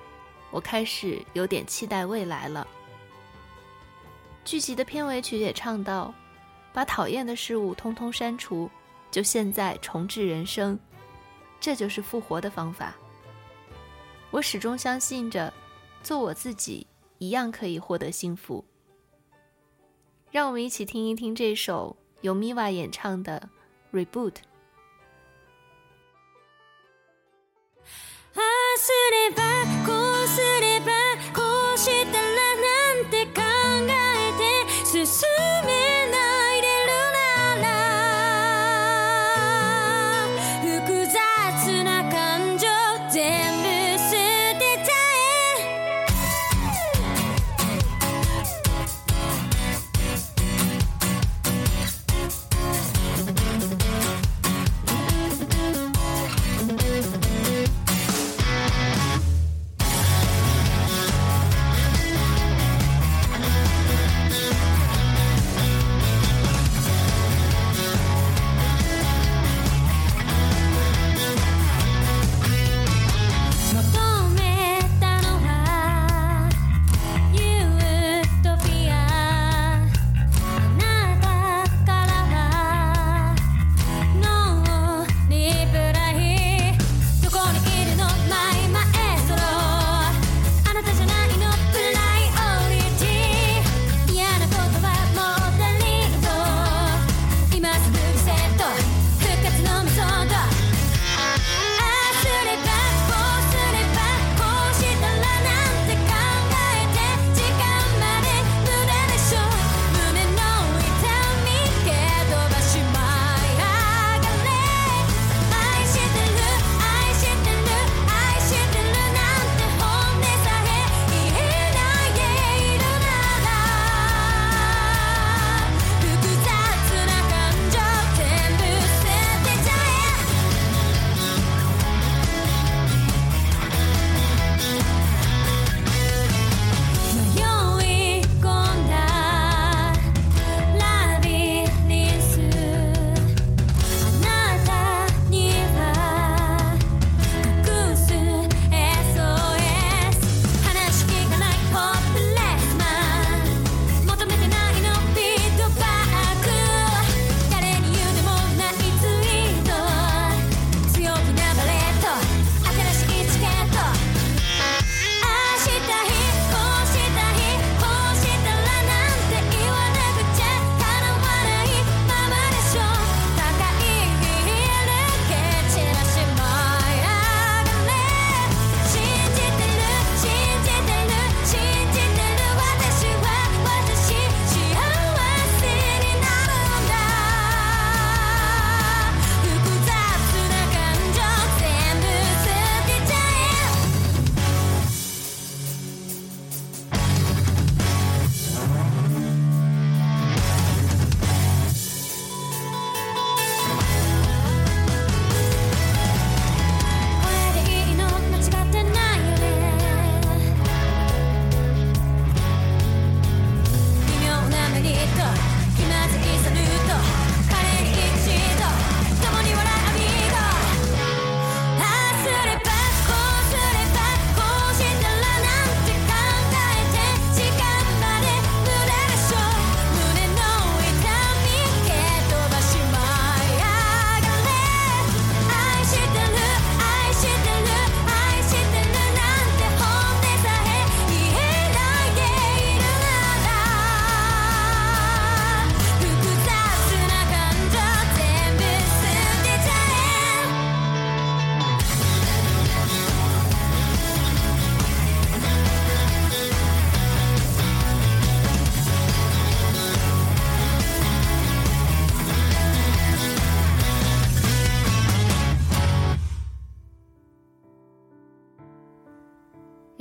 [0.52, 2.68] 我开始有点期待未来了。
[4.46, 6.14] 剧集的片尾曲也唱到
[6.72, 8.70] ：“把讨厌的事物通通删除，
[9.12, 10.80] 就现在重置人生。”
[11.60, 12.96] 这就是复活的方法。
[14.32, 15.54] 我始终相信着，
[16.04, 16.86] 做我自己
[17.18, 18.64] 一样可以获得幸福。
[20.32, 23.50] 让我们一起听一听这首由 Miva 演唱的
[23.98, 24.32] 《Reboot》。
[28.88, 29.44] すれば
[29.86, 30.94] こうすれば
[31.36, 31.42] こ
[31.76, 32.37] うしたら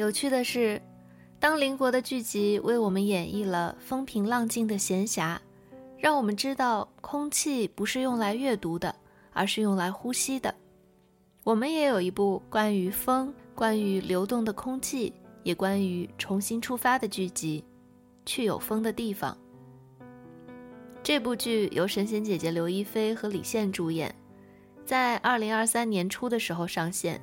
[0.06, 0.80] 有趣的是，
[1.40, 5.36] 当邻国的剧集为我们演绎了风平浪静的闲暇，
[5.98, 8.94] 让我们知道空气不是用来阅读的，
[9.32, 10.54] 而是用来呼吸的。
[11.42, 17.64] 我们也有一部关于风、关于流动的空气，也关于重新出发的剧集
[18.24, 19.36] 《去有风的地方》。
[21.02, 24.14] 这部剧由神仙姐姐刘亦菲和李现主演，
[24.84, 27.20] 在二零二三年初的时候上线。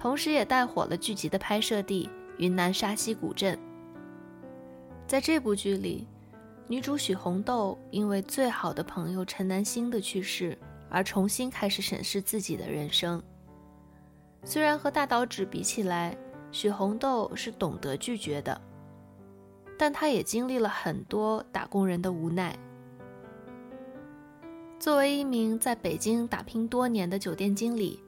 [0.00, 3.58] 同时也带火了剧集的拍摄地云南沙溪古镇。
[5.06, 6.08] 在这部剧里，
[6.66, 10.56] 女主许红豆因为最好的朋友陈南星的去世
[10.88, 13.22] 而重新开始审视自己的人生。
[14.42, 16.16] 虽然和大岛渚比起来，
[16.50, 18.58] 许红豆是懂得拒绝的，
[19.78, 22.58] 但她也经历了很多打工人的无奈。
[24.78, 28.02] 作为一名在北京打拼多年的酒店经理，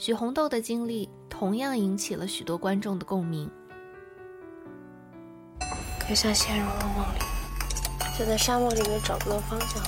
[0.00, 3.50] 许红豆的经历同样引起了许多观众的共鸣。
[6.08, 7.18] 就像陷入了梦里，
[8.16, 9.82] 就在沙漠里面找不到方向。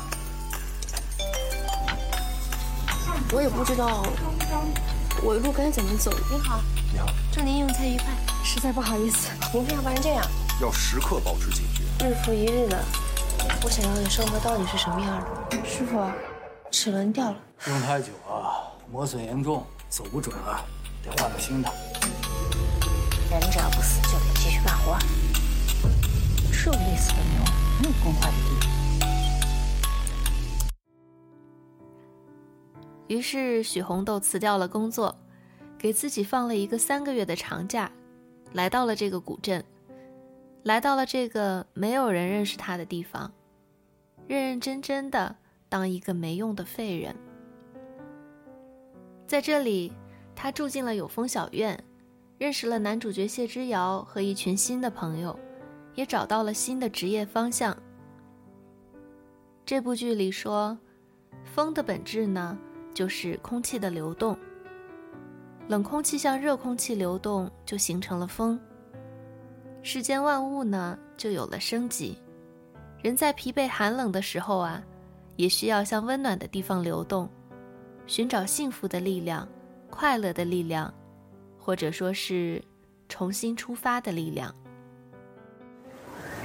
[3.32, 4.02] 我也不知道
[5.22, 6.10] 我路该怎么走。
[6.28, 6.60] 你好，
[6.92, 8.06] 你好，祝您用餐愉快。
[8.42, 10.26] 实在不好意思，明天要不然这样，
[10.60, 11.84] 要时刻保持警觉。
[12.04, 12.84] 日复一日的，
[13.62, 15.56] 我想要的生活到底是什么样的？
[15.64, 16.04] 师傅，
[16.72, 17.36] 齿轮掉了。
[17.68, 18.58] 用太久啊，
[18.90, 20.64] 磨损严重，走不准了，
[21.02, 21.68] 得换个新的。
[23.28, 24.96] 人只要不死，就得继续干活。
[26.52, 27.42] 受累死的牛，
[27.80, 28.50] 没有耕坏的地。
[33.08, 35.18] 于是许红豆辞掉了工作，
[35.76, 37.90] 给自己放了一个三个月的长假，
[38.52, 39.64] 来到了这个古镇，
[40.62, 43.32] 来到了这个没有人认识他的地方，
[44.28, 45.34] 认认真真的
[45.68, 47.16] 当一个没用的废人。
[49.30, 49.92] 在这里，
[50.34, 51.80] 他住进了有风小院，
[52.36, 55.38] 认识了男主角谢之遥和一群新的朋友，
[55.94, 57.76] 也找到了新的职业方向。
[59.64, 60.76] 这部剧里说，
[61.44, 62.58] 风的本质呢？
[62.92, 64.36] 就是空气的流动，
[65.68, 68.58] 冷空气向热空气流动，就形成了风。
[69.80, 72.18] 世间万物呢，就有了生机。
[73.00, 74.82] 人在疲惫寒冷的时候啊，
[75.36, 77.30] 也需要向温暖的地方流动，
[78.10, 79.46] 寻找幸福的力量、
[79.88, 80.92] 快乐的力量，
[81.60, 82.60] 或者说是
[83.08, 84.52] 重新出发的力量。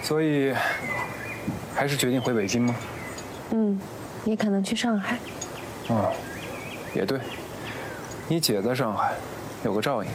[0.03, 0.53] 所以，
[1.73, 2.75] 还是决定回北京吗？
[3.49, 3.81] 嗯，
[4.23, 5.17] 你可能去上海。
[5.87, 6.13] 哦。
[6.93, 7.19] 也对，
[8.27, 9.15] 你姐在上海，
[9.63, 10.09] 有个照应。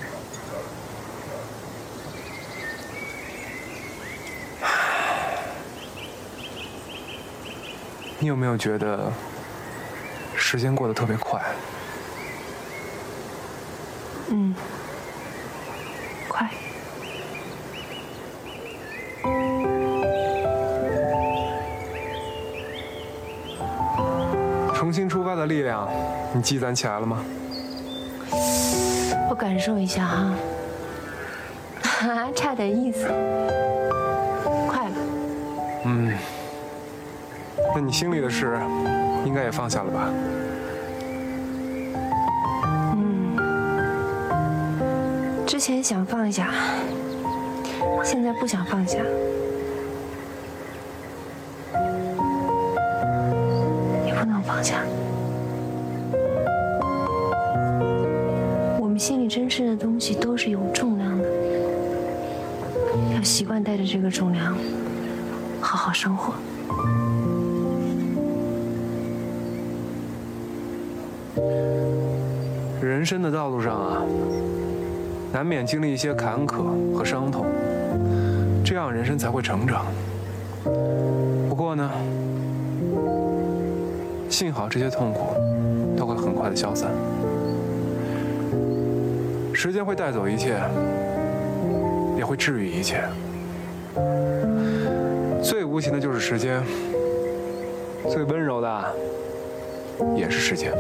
[8.20, 9.12] 你有没有觉得
[10.37, 11.41] 时间过得特别快？
[14.31, 14.55] 嗯，
[16.28, 16.49] 快。
[24.74, 25.89] 重新出发的力量。
[26.33, 27.24] 你积攒起来了吗？
[29.28, 30.35] 我感受一下哈，
[31.83, 33.05] 哈， 差点意思，
[34.68, 34.95] 快了。
[35.85, 36.12] 嗯，
[37.74, 38.59] 那你心里的事，
[39.25, 40.09] 应该也放下了吧？
[42.97, 43.37] 嗯，
[45.47, 46.51] 之前想放下，
[48.05, 48.99] 现在不想放下，
[73.11, 74.03] 人生的道路上啊，
[75.33, 77.45] 难免经历一些坎坷和伤痛，
[78.65, 79.85] 这样人生才会成长。
[81.49, 81.91] 不过呢，
[84.29, 85.35] 幸好这些痛苦
[85.97, 86.89] 都会很快的消散。
[89.53, 90.61] 时间会带走一切，
[92.17, 93.03] 也会治愈一切。
[95.43, 96.63] 最无情的就是时间，
[98.09, 98.95] 最温柔的
[100.17, 100.73] 也是时间。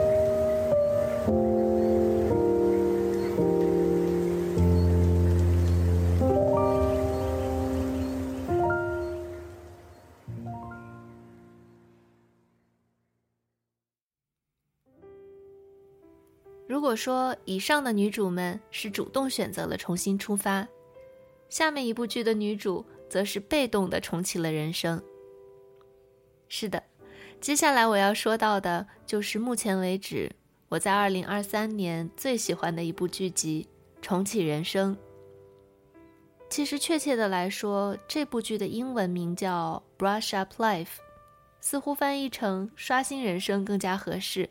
[16.90, 20.66] 果说以上的女主们是主动选择了重新出发，
[21.48, 25.00] 下面一部剧的女主则是被动的重启了人生。
[26.48, 26.82] 是的，
[27.40, 30.32] 接下来我要说到的就是目前为止
[30.68, 33.68] 我在二零二三年最喜欢的一部剧集
[34.02, 34.96] 《重启人生》。
[36.48, 40.86] 其实确切的来说，这部剧的英文名叫《Brush Up Life》，
[41.60, 44.50] 似乎翻译成“刷新人生”更加合适。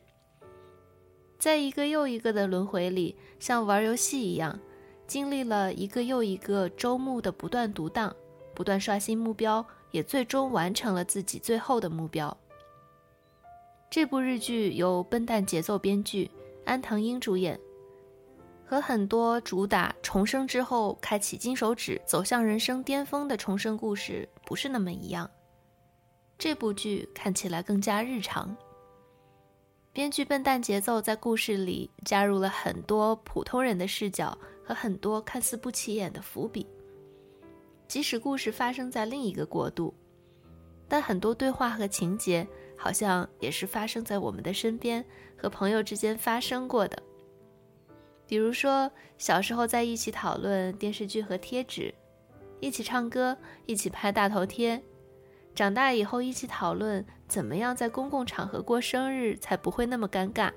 [1.40, 4.60] 在一个又一个的轮回里，像玩游戏一样，
[5.08, 8.14] 经历了一个又一个周末的不断独当、
[8.54, 12.36] 不断刷新目标，也最终完成了自己最后的目标。
[13.90, 16.30] 这部日剧由笨蛋节奏编剧，
[16.66, 17.58] 安藤英主演，
[18.66, 25.32] 和很多主打重生之后开启金手指、走向人生巅峰的重生故事不是那么一样。
[26.38, 28.56] 这部剧看起来更加日常。
[29.92, 36.66] 编剧笨蛋节奏在故事里加入了很多普通人的视角和很多看似不起眼的伏笔。
[37.88, 39.92] 即使故事发生在另一个国度，
[40.88, 45.04] 但很多对话和情节好像也是发生在我们的身边
[45.36, 47.02] 和朋友之间发生过的。
[48.28, 51.92] 比如说，小时候在一起讨论电视剧和贴纸，
[52.60, 53.36] 一起唱歌，
[53.66, 54.80] 一起拍大头贴；
[55.54, 60.52] 长大以后一起讨论怎么样在公共场合过生日才不会那么尴尬；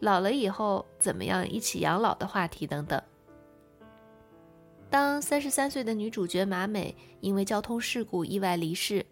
[0.00, 3.00] 老了以后怎么样一起养老的话题等等。
[4.88, 9.04] 当三十三岁的女主角马美因为交通事故意外离世，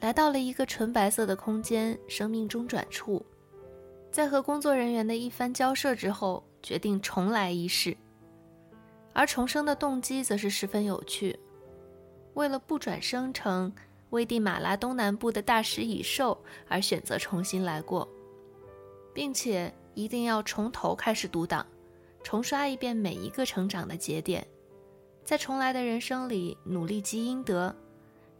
[0.00, 3.24] 来到了一个纯白色的空间，生命中转处，
[4.10, 6.42] 在和工作人员的一番交涉之后。
[6.64, 7.96] 决定重来一世，
[9.12, 11.36] 而重生的动机则是十分有趣。
[12.34, 13.74] 为了不转生成
[14.12, 16.38] 危地马拉东南部的大食蚁兽
[16.68, 18.06] 而选择重新来过，
[19.14, 21.66] 并且一定要从头开始读档，
[22.22, 24.46] 重刷一遍每一个成长的节点，
[25.24, 27.74] 在重来的人生里努力积阴德，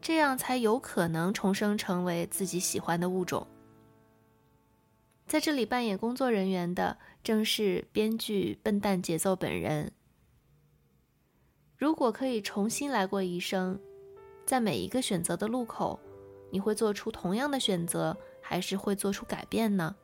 [0.00, 3.46] 这样才有可能重生成为自己喜欢的物种。
[5.26, 9.90] 在这里扮演工作人员的正是编剧笨蛋节奏本人。
[11.78, 13.80] 如果可以重新来过一生，
[14.52, 15.98] 在每一个选择的路口，
[16.50, 19.96] 你会做出同样的选择，还是会做出改变呢？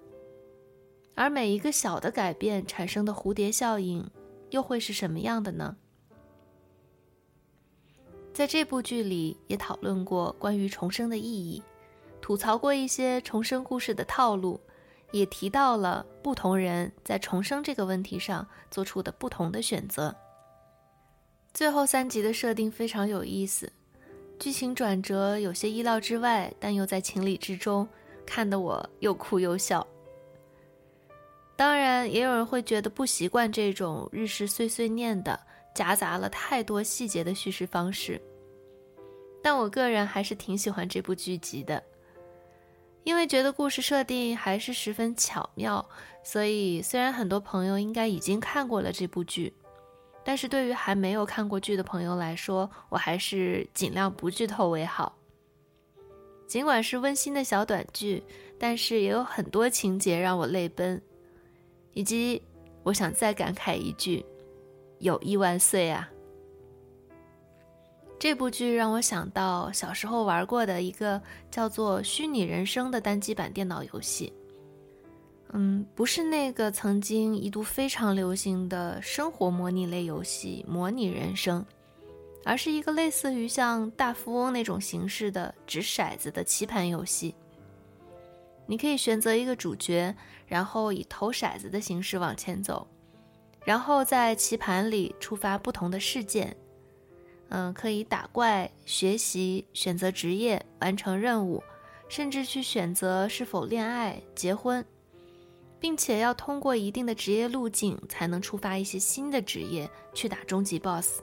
[1.14, 4.10] 而每一个小的改变产生的蝴蝶效应，
[4.48, 5.76] 又会是什么样的呢？
[8.32, 11.62] 在这部剧里也讨论过关于重生的意义，
[12.22, 14.58] 吐槽过一些重生故事的套路。
[15.12, 20.16] 也提到了不同人在重生这个问题上做出的不同的选择。
[21.52, 23.70] 最后三集的设定非常有意思，
[24.38, 27.88] 剧情转折有些意料之外，但又在情理之中，
[28.24, 29.86] 看得我又哭又笑。
[31.56, 35.38] 当然，也有人会觉得不习惯这种日式碎碎念的、
[35.74, 38.20] 夹杂了太多细节的叙事方式，
[39.42, 41.82] 但我个人还是挺喜欢这部剧集的。
[43.02, 45.84] 因为觉得故事设定还是十分巧妙，
[46.22, 49.52] 所以虽然很多朋友应该已经看过了这部剧，
[50.28, 55.16] 但是对于还没有看过剧的朋友来说，我还是尽量不剧透为好。
[56.46, 58.22] 尽管是温馨的小短剧，
[58.58, 61.00] 但是也有很多情节让我泪奔，
[61.94, 62.42] 以及
[62.82, 64.22] 我想再感慨一句：
[64.98, 66.06] 友谊万岁啊！
[68.18, 74.30] 这部剧让我想到小时候玩过的一个叫做《虚拟人生》的单机版电脑游戏。
[75.52, 81.60] 嗯，不是那个曾经一度非常流行的生活模拟类游戏《模拟人生》，
[82.44, 87.34] 而是一个类似于像大富翁那种形式的掷骰子的棋盘游戏。
[88.66, 90.14] 你可以选择一个主角，
[90.46, 92.86] 然后以投骰子的形式往前走，
[93.64, 96.54] 然后在棋盘里触发不同的事件。
[97.48, 101.62] 嗯，可以打怪、学习、选择职业、完成任务，
[102.06, 104.84] 甚至去选择是否恋爱、结婚，
[105.80, 111.20] 并且要通过一定的职业路径才能触发一些新的职业去打终极 BOSS。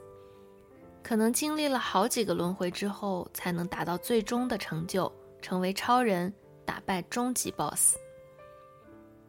[1.02, 6.32] 可能经历了好几个轮回之后，才能达到最终的成就，成为超人，
[6.64, 7.96] 打败终极 BOSS。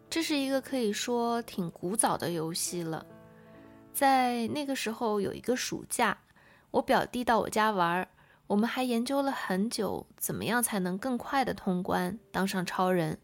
[0.09, 3.05] 这是一个可以说挺古早的游戏了，
[3.93, 6.17] 在那个时候有一个暑假。
[6.71, 8.07] 我表弟到我家玩，
[8.47, 13.19] 我们还研究了很久，怎么样才能更快的通关，当上超人。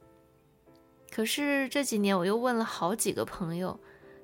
[1.14, 3.80] 可是这几年我又问了好几个朋友，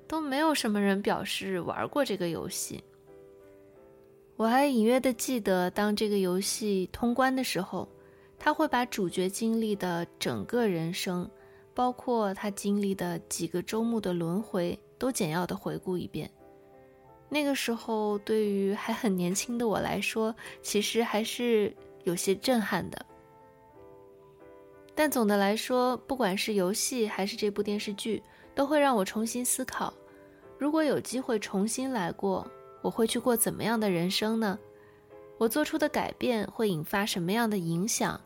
[0.08, 2.82] 都没有什么人表示玩过这个游戏。
[4.34, 7.88] 我还隐约的记得，当这个游戏通关的时候，
[8.40, 11.30] 他会把主角经历的整个人生，
[11.74, 16.28] 包括他经历的几个周末的轮回，都简要的回顾一遍。
[17.28, 21.72] 那个时候，对于还很年轻的我来说，其实还是
[22.02, 23.06] 有些震撼的。
[25.02, 28.22] 但总的来说，不管是游戏还是这部电视剧，
[28.54, 29.90] 都会让我重新思考：
[30.58, 32.46] 如果有机会重新来过，
[32.82, 34.58] 我会去过怎么样的人生呢？
[35.38, 38.20] 我做出的改变会引发什么样的影响？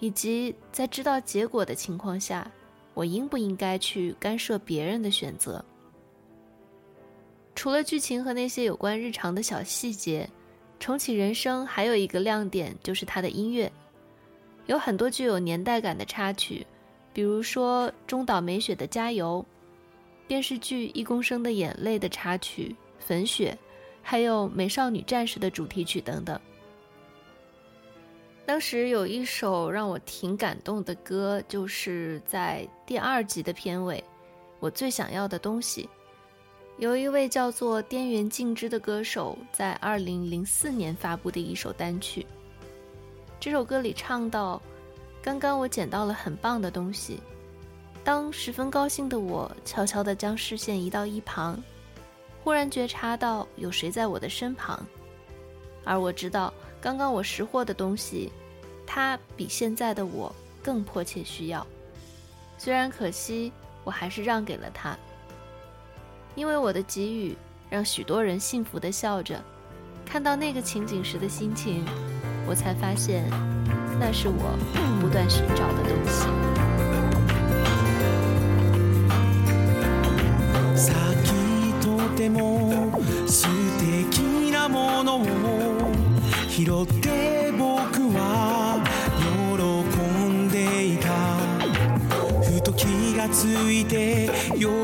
[0.00, 2.50] 以及在知道结果的情况下，
[2.92, 5.64] 我应不应该去干涉别人的选择？
[7.54, 10.28] 除了剧情和那些有关日常的小细节，
[10.82, 13.70] 《重启人生》还有一个亮点就是它的音乐，
[14.66, 16.66] 有很多具有年代感的插曲，
[17.12, 19.44] 比如说中岛美雪的《加油》，
[20.28, 23.56] 电视剧《一公升的眼泪》的插曲《粉雪》，
[24.02, 26.38] 还有《美少女战士》的主题曲等等。
[28.44, 33.98] 当时有一首让我挺感动的歌，就是在第二集的片尾，
[34.60, 35.82] 《我最想要的东西》。
[36.78, 42.26] 有一位叫做滇原敬之的歌手，在二零零四年发布的一首单曲。
[43.38, 44.60] 这首歌里唱到
[45.22, 47.20] ：“刚刚我捡到了很棒的东西，
[48.02, 51.62] 当十分高兴的我悄悄地将视线移到一旁，
[52.42, 54.84] 忽然觉察到有谁在我的身旁，
[55.84, 58.30] 而我知道。”刚刚我识货的东西，
[58.86, 60.32] 他比现在的我
[60.62, 61.66] 更迫切需要。
[62.58, 63.50] 虽然可惜，
[63.82, 64.96] 我还是让给了他。
[66.36, 67.36] 因为我的给予，
[67.68, 69.42] 让许多人幸福的笑着。
[70.04, 71.84] 看到那个情景时的心情，
[72.47, 73.23] 我才发现，
[73.99, 74.57] 那是我
[74.99, 76.27] 不断寻找的东西。
[86.51, 88.83] 拾って僕は
[89.17, 89.23] 喜
[90.29, 91.07] んでいた
[92.43, 94.77] ふと気がついて横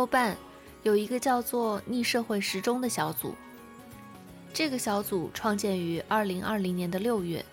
[0.00, 0.34] 豆瓣，
[0.82, 3.34] 有一个叫做“逆社会时钟”的小组，
[4.50, 7.44] 这个小组创建于二零二零年的六月，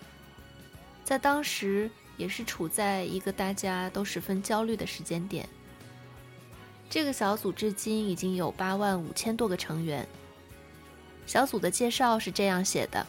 [1.04, 5.46] 在当时也是处在一个大家都十分焦虑的时间点。
[6.88, 10.08] 这个小组至今已经有八万五千多个成员。
[11.26, 13.06] 小组的介绍是这样写的：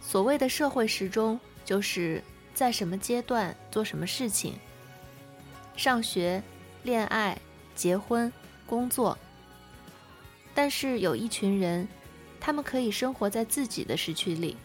[0.00, 2.24] 所谓的社会时钟，就是
[2.54, 4.54] 在什么阶段做什么事情，
[5.76, 6.42] 上学、
[6.84, 7.38] 恋爱、
[7.76, 8.32] 结婚、
[8.66, 9.16] 工作。
[10.52, 11.86] 但是有一群人。
[12.38, 14.56] 他们可以生活在自己的时区里，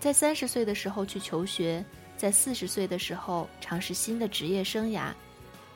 [0.00, 1.84] 在三十岁的时候去求学，
[2.16, 5.12] 在四十岁的时候尝试新的职业生涯，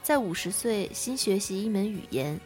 [0.02, 2.40] 在五十岁新学习一门语言。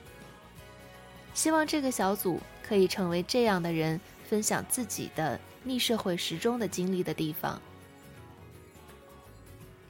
[1.33, 7.61] 希望这个小组可以成为这样的人分享自己的逆社会时钟的经历的地方。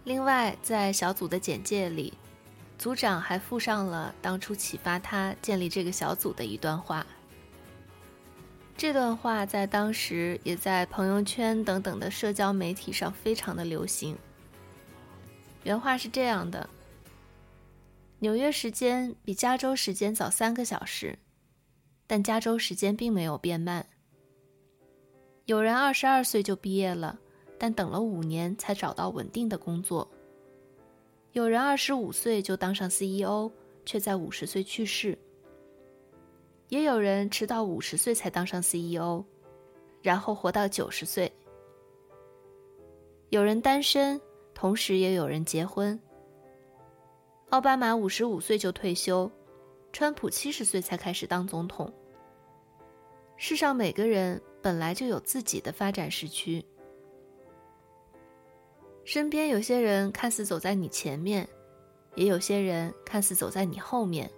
[0.03, 2.13] 另外，在小组的简介里，
[2.85, 7.07] 组长还附上了当初启发他建立这个小组的一段话。
[8.77, 14.15] 这段话在当时也在朋友圈等等的社交媒体上非常的流行。
[15.63, 16.69] 原话是这样的：
[18.19, 21.19] 纽约时间比加州时间早三个小时，
[22.07, 23.87] 但加州时间并没有变慢。
[25.47, 27.19] 有人二十二岁就毕业了，
[27.59, 30.07] 但等了五年才找到稳定的工作。
[31.35, 33.51] 有人二十五岁就当上 CEO，
[33.85, 35.19] 却在五十岁去世。
[36.69, 39.25] 也有人迟到五十岁才当上 CEO，
[40.01, 41.31] 然后活到九十岁。
[43.31, 44.21] 有人单身，
[44.55, 45.99] 同时也有人结婚。
[47.51, 49.29] 奥巴马五十五岁就退休，
[49.93, 51.93] 川普七十岁才开始当总统。
[53.37, 56.65] 世上每个人本来就有自己的发展时区。
[59.05, 61.49] 身边有些人看似走在你前面，
[62.15, 64.31] 也有些人看似走在你后面，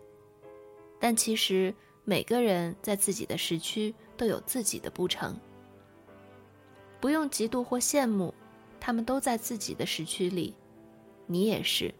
[1.01, 1.75] 但其实。
[2.09, 5.37] 每个人在自己的时区都有自己的不成，
[7.01, 8.33] 不用嫉妒或羡慕，
[8.79, 10.55] 他们都在自己的时区里，
[11.27, 11.93] 你也是。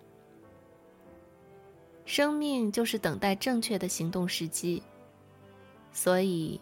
[2.05, 4.81] 生命就是等待正确的行动时机，
[5.93, 6.61] 所以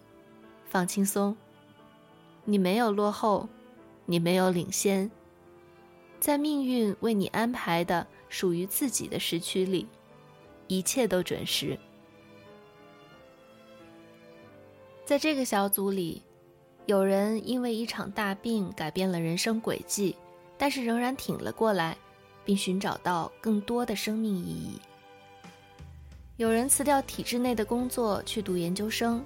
[0.64, 1.36] 放轻松，
[2.46, 3.46] 你没有落后，
[4.06, 5.10] 你没有领先，
[6.24, 9.86] 在命运为你安排的属于自己的时区里，
[10.68, 11.78] 一切都准时。
[15.04, 16.22] 在这个小组里，
[16.86, 20.16] 有人因为一场大病改变了人生轨迹，
[20.56, 21.94] 但是仍然挺了过来，
[22.42, 24.80] 并寻找到更多的生命意义。
[26.38, 29.22] 有人辞掉体制内的工作去读研究生，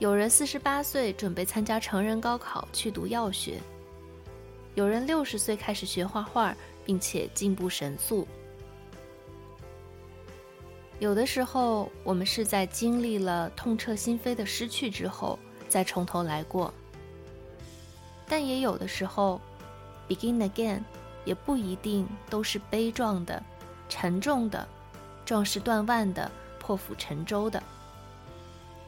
[0.00, 3.58] 有人四十八岁准备参加成人高考去读药学，
[4.74, 6.54] 有人六十岁开始学画画，
[6.84, 8.26] 并且进步神速。
[10.98, 16.72] 有的时候，我们是在经历了痛彻心扉的失去之后，再从头来过。
[18.26, 19.40] 但也有的时候
[20.08, 20.80] ，begin again，
[21.24, 23.42] 也不一定都是悲壮的、
[23.88, 24.66] 沉重的、
[25.24, 27.62] 壮士断腕的、破釜沉舟的。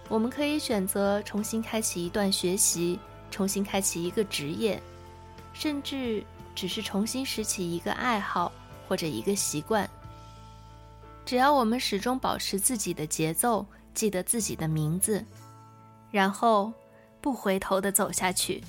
[0.09, 2.99] 我们可以选择重新开启一段学习，
[3.31, 4.81] 重新开启一个职业，
[5.59, 6.23] 甚至
[6.55, 8.53] 只是重新拾起一个爱好
[8.87, 9.89] 或者一个习惯。
[11.25, 15.25] 只要我们始终保持自己的节奏，记得自己的名字，
[16.11, 16.73] 然后
[17.21, 18.63] 不回头的走下去，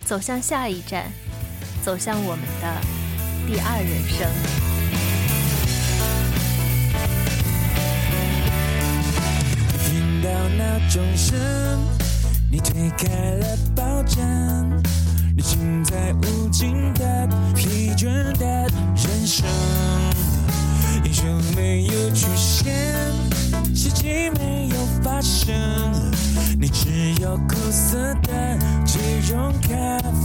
[0.00, 1.12] 走向下一站，
[1.84, 2.80] 走向我们的
[3.46, 4.26] 第二人生。
[9.84, 11.36] 听到闹钟声，
[12.50, 14.82] 你推开了抱枕，
[15.36, 18.06] 你正在无尽的疲倦
[18.38, 19.44] 的人生。
[21.04, 21.26] 英雄
[21.56, 22.72] 没有出现，
[23.74, 25.52] 奇迹没有发生，
[26.56, 29.68] 你只有苦涩的即溶咖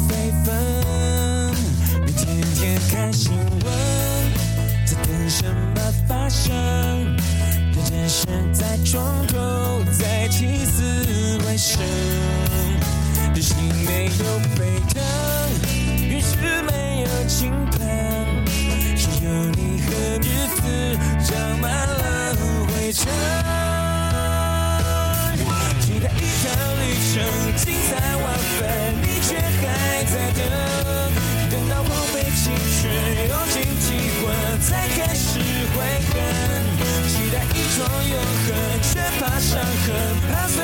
[0.07, 1.55] 啡粉。
[2.05, 3.73] 你天天看新闻，
[4.85, 5.43] 在等什
[5.75, 6.55] 么发生？
[7.91, 9.37] 人生在床头，
[9.97, 11.79] 在起死回生。
[13.39, 15.01] 人心没有沸腾，
[15.97, 17.79] 于是没有倾盆。
[18.97, 19.87] 只有你和
[20.19, 20.27] 日
[20.57, 20.59] 子
[21.23, 21.31] 长
[21.61, 22.35] 满了
[22.67, 23.07] 灰尘，
[25.79, 26.51] 期待一趟
[26.81, 26.83] 旅
[27.13, 27.15] 程
[27.55, 28.27] 精彩万
[28.59, 28.59] 分，
[29.03, 30.43] 你却还在等，
[31.49, 32.91] 等到荒废青春
[33.29, 33.87] 用尽体
[34.25, 34.27] 温
[34.59, 35.39] 才开始
[35.77, 35.77] 悔
[36.11, 36.13] 恨，
[37.07, 37.79] 期待一桩
[38.09, 38.47] 永恒，
[38.83, 39.87] 却怕伤痕，
[40.27, 40.59] 怕碎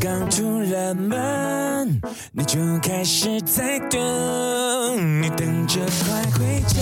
[0.00, 2.00] 刚出了门，
[2.30, 3.98] 你就开始在等，
[5.20, 6.80] 你等着快回家，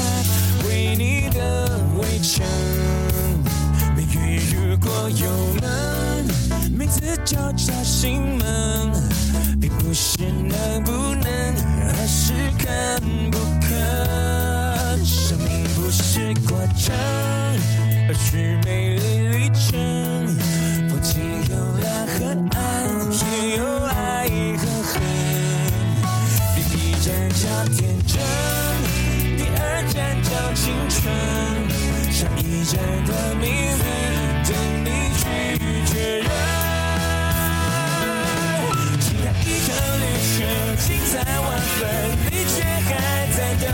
[0.69, 2.45] 为你的围城。
[3.97, 5.31] 命运如果有
[5.63, 6.27] 门，
[6.71, 8.93] 名字就叫心门，
[9.59, 11.25] 并不是能不能，
[11.89, 15.07] 而是肯不肯。
[15.07, 16.95] 生命不是过程，
[18.09, 20.06] 而是美丽旅程。
[30.67, 30.99] 青春，
[32.11, 32.75] 下一站
[33.07, 33.47] 的名
[33.79, 33.85] 字
[34.51, 34.51] 等
[34.83, 35.23] 你去
[35.87, 36.27] 确认。
[38.99, 39.71] 期待一场
[40.03, 40.03] 旅
[40.35, 40.37] 程，
[40.77, 41.47] 精彩万
[41.79, 41.87] 分，
[42.33, 42.91] 你却还
[43.31, 43.65] 在等，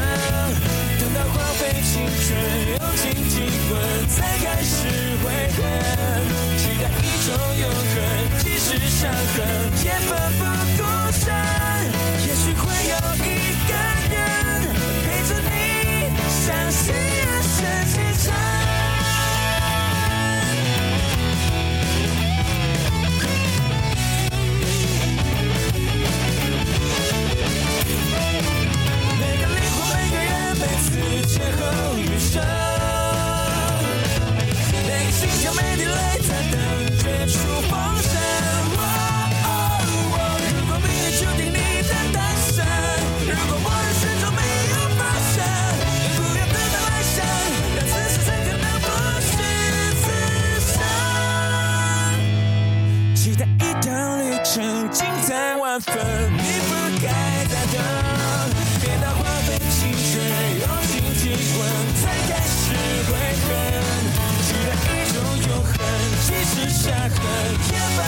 [1.00, 2.28] 等到荒废青春，
[2.68, 3.32] 用尽体
[3.70, 3.72] 温，
[4.08, 4.76] 才开始
[5.24, 5.24] 悔
[5.56, 5.58] 恨。
[6.58, 7.96] 期待一种永恒，
[8.44, 9.40] 即使伤痕
[9.82, 10.44] 也奋不
[54.52, 55.94] 趟旅程，精彩万分，
[56.32, 57.08] 你不该
[57.48, 57.80] 再等，
[58.80, 60.12] 别到荒废青春，
[60.60, 61.22] 用尽体
[61.58, 61.60] 温，
[61.96, 62.62] 才开始
[63.08, 63.10] 悔
[63.42, 63.48] 恨。
[64.44, 65.16] 期待一种
[65.48, 65.72] 永恒，
[66.26, 67.16] 即使伤痕
[67.70, 68.00] 也把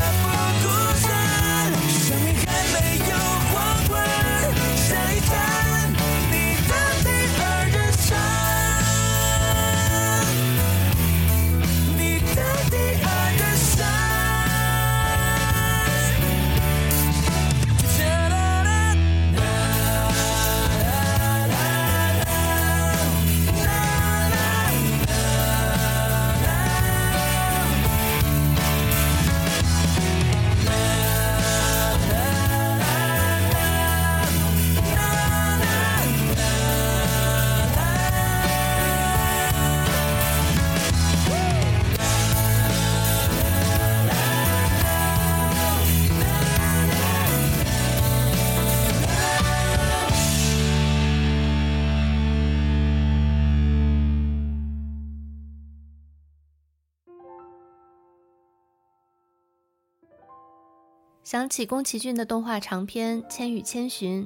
[61.34, 64.24] 想起宫崎骏的动画长片《千与千寻》，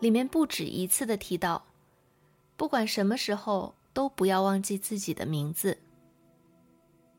[0.00, 1.66] 里面不止一次的提到，
[2.56, 5.78] 不管什么时候都不要忘记自己的名字，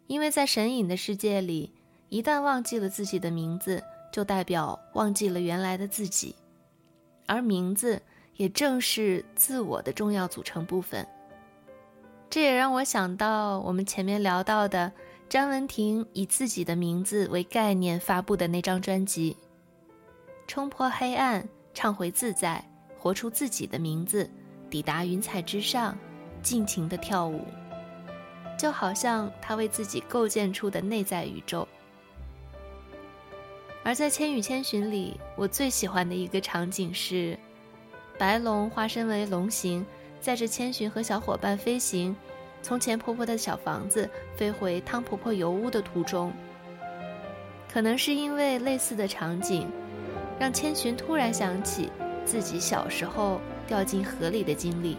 [0.07, 1.71] 因为在神隐的世界里，
[2.09, 3.81] 一旦忘记了自己的名字，
[4.11, 6.35] 就代表忘记了原来的自己，
[7.25, 8.01] 而名字
[8.35, 11.07] 也正是自我的重要组成部分。
[12.29, 14.91] 这也让我想到我们前面聊到的。
[15.29, 19.35] 张文婷以自己的名字为概念发布的那张专辑，
[20.47, 22.63] 冲破黑暗，唱回自在，
[22.99, 24.29] 活出自己的名字，
[24.69, 25.97] 抵达云彩之上，
[26.43, 27.45] 尽情的跳舞，
[28.59, 31.67] 就好像他为自己构建出的内在宇宙。
[33.83, 37.37] 而在《千与千寻》里，我最喜欢的一个场景是，
[38.19, 39.83] 白龙化身为龙形，
[40.21, 42.15] 载着千寻和小伙伴飞行。
[42.63, 46.31] 从钱婆婆的小房子飞回汤婆婆油屋的途中，
[47.71, 49.69] 可能是因为类似的场景，
[50.39, 51.91] 让千寻突然想起
[52.23, 54.97] 自己小时候掉进河里的经历。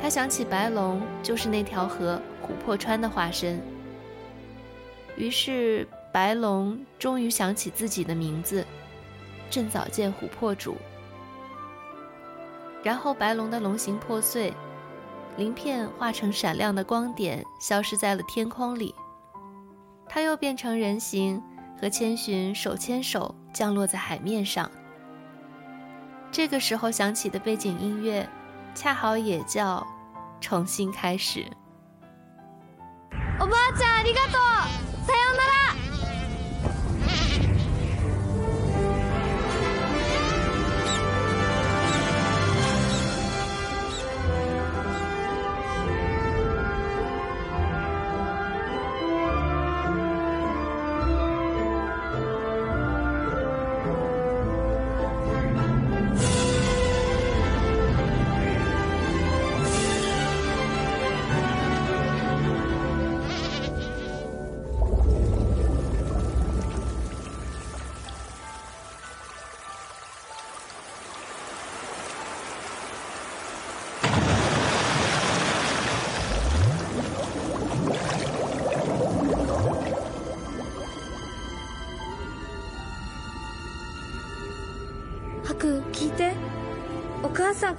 [0.00, 3.60] 他想起白龙就是那条河琥珀川的化身，
[5.16, 8.64] 于是白龙终于想起自己的名字——
[9.50, 10.78] 正早见琥珀主。
[12.82, 14.50] 然后白龙的龙形破碎。
[15.39, 18.93] 鳞片化成闪亮的光点，消失在了天空里。
[20.07, 21.41] 它又变成人形，
[21.79, 24.69] 和千寻手牵手降落在海面上。
[26.31, 28.27] 这个时候响起的背景音乐，
[28.73, 29.85] 恰好也叫“
[30.39, 31.45] 重新开始”。
[33.39, 35.05] おばあちゃんありがとう。
[35.05, 35.58] さようなら。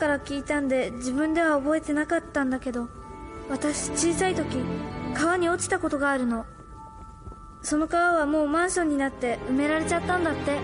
[0.02, 2.90] から聞いたんで自分では覚えてなかったんだけど
[3.52, 4.58] 私小さい時
[5.14, 6.48] 川に落ちたことがあるの。
[7.62, 10.58] その川はもうマンションになって埋められちゃったんだって。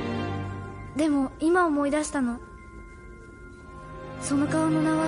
[0.96, 2.40] でも今思い出したの。
[4.22, 5.06] その川の名は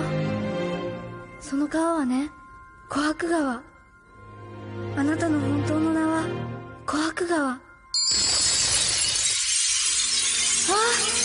[1.40, 2.30] その川はね
[2.88, 3.62] 琥珀川。
[4.96, 6.24] あなたの本当の名は
[6.86, 7.50] 琥珀川。
[7.50, 7.60] あ
[11.16, 11.19] 千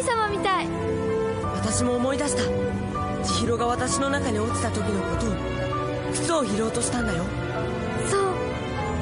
[0.00, 0.66] 神様みたい。
[1.54, 2.42] 私も思い出した。
[3.22, 5.34] 千尋が私の中に落ちた時のことを。
[6.12, 7.22] 靴を拾おうとしたんだよ。
[8.08, 8.20] そう。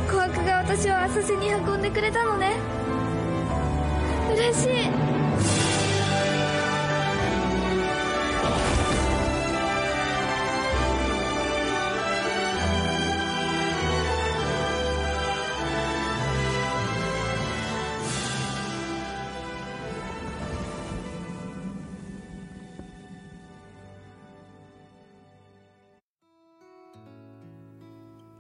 [0.09, 2.57] 琥珀が私を浅瀬に運んでくれたのね。
[4.35, 5.08] 嬉しい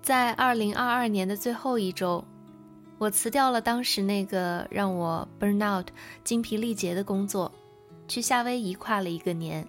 [0.08, 2.24] 在二零二二年的最后一周，
[2.96, 5.86] 我辞掉了当时那个让我 burn out、
[6.24, 7.52] 精疲力竭的工作，
[8.08, 9.68] 去夏威夷跨了一个年。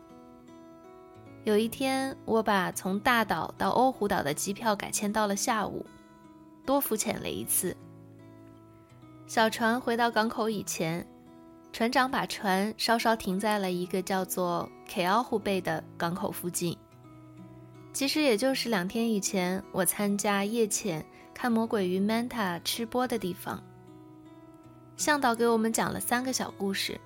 [1.43, 5.85] 有一天，我把从大岛到欧胡岛的机票改签到了下午，
[6.65, 7.75] 多浮潜了一次。
[9.27, 11.05] 小船回到港口以前，
[11.73, 16.77] 船长把船稍稍停在了一个叫做 k 奥湖贝的港口附近。
[17.99, 23.61] 其实也就是两天以前，我参加夜潜看魔鬼鱼 Manta 吃播的地方。
[24.95, 26.97] 向导给我们讲了三个小故事，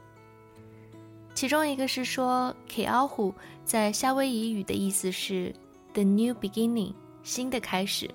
[1.33, 3.33] 其中一个是说 k a o h u
[3.65, 5.51] 在夏威夷语的意思是
[5.93, 6.93] “the new beginning”，
[7.23, 8.07] 新的开始。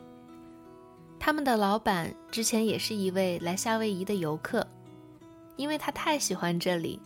[1.19, 4.65] 他们的老板之前也是一位来夏威夷的游客，
[5.57, 7.01] 因为他太喜欢这里，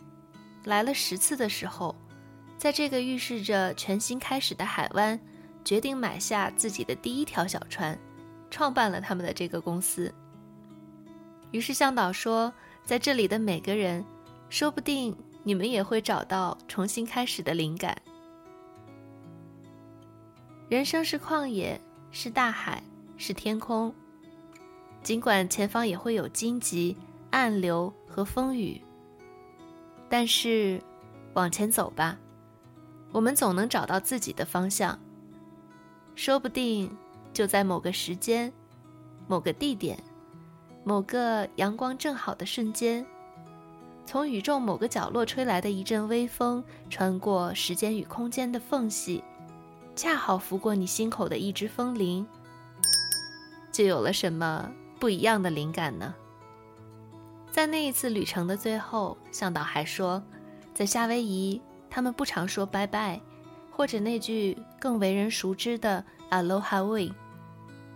[0.65, 1.95] 来了十次的时候，
[2.59, 5.19] 在这个预示着全新开始的海湾。
[5.63, 7.97] 决定买下自己的第一条小船，
[8.49, 10.13] 创办了他们的这个公司。
[11.51, 12.51] 于是向导说，
[12.83, 14.03] 在这里的每个人，
[14.49, 17.95] 说不定你们也会找到重新开始的灵感。
[20.69, 21.79] 人生是旷野，
[22.11, 22.81] 是大海，
[23.17, 23.93] 是天空。
[25.03, 26.97] 尽管前方也会有荆棘、
[27.29, 28.81] 暗流和风雨，
[30.09, 30.81] 但是
[31.33, 32.17] 往前走吧，
[33.11, 34.97] 我们总能找到自己的方向。
[36.15, 36.95] 说不定
[37.33, 38.51] 就在某个时间、
[39.27, 39.97] 某个地点、
[40.83, 43.05] 某个阳光正好的瞬间，
[44.05, 49.23] 从宇宙某个角落吹来的一阵微风，穿过时间与空间的缝隙，
[49.95, 52.25] 恰好拂过你心口的一只风铃，
[53.71, 56.13] 就有了什么不一样的灵感呢？
[57.51, 60.23] 在那一次旅程的最后，向导还说，
[60.73, 63.21] 在夏威夷，他们不常说拜拜。
[63.75, 67.11] 或者那句更为人熟知的 “Aloha way”，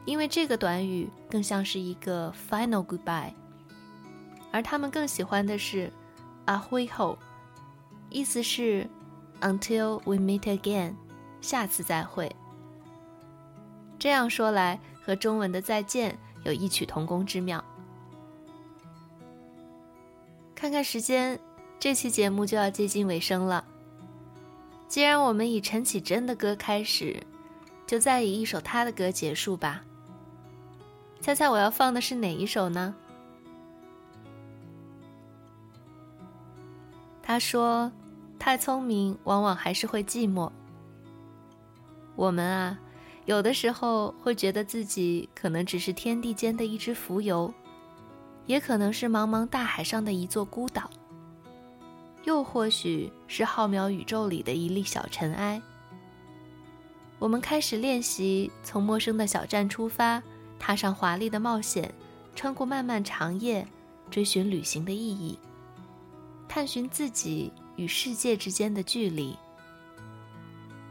[0.06, 3.32] 因为这个短语更像是一个 final goodbye，
[4.52, 5.94] 而他们更喜欢的是
[6.48, 7.16] “Ahuiho”，
[8.10, 8.90] 意思是
[9.40, 10.96] “Until we meet again”，
[11.42, 12.36] 下次再会。
[14.00, 17.64] 这样说来，和中文的再见有异曲同工之妙。
[20.56, 21.40] 看看时间，
[21.80, 23.64] 这期节目就要接近尾声了。
[24.88, 27.22] 既然我们以陈绮贞的歌开始，
[27.86, 29.84] 就再以一首她的歌结束吧。
[31.20, 32.96] 猜猜我要放的是哪一首呢？
[37.22, 37.92] 他说
[38.40, 40.50] ：“太聪明，往往还是会寂寞。”
[42.16, 42.80] 我们啊，
[43.26, 47.54] 有的时候会觉得自己可能只是天地间的一只浮游，
[48.46, 50.90] 也可能是茫茫大海上的一座孤岛。
[52.24, 55.62] 又或许是浩渺宇宙里的一粒小尘埃。
[57.20, 60.22] 我们开始练习从陌生的小站出发，
[60.60, 61.94] 踏上华丽的冒险，
[62.36, 63.68] 穿过漫漫长夜，
[64.10, 65.38] 追寻旅行的意义，
[66.48, 69.36] 探寻自己与世界之间的距离。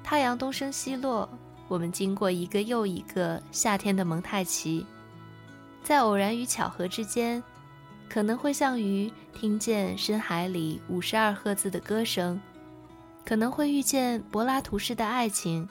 [0.03, 1.29] 太阳东升西落，
[1.69, 4.85] 我们经过一个又一个夏天的蒙太奇，
[5.83, 7.43] 在偶然与巧合之间。
[8.09, 12.41] 可能会像鱼听见深海里五十二赫兹的歌声，
[13.24, 15.69] 可能会遇见柏拉图式的爱情，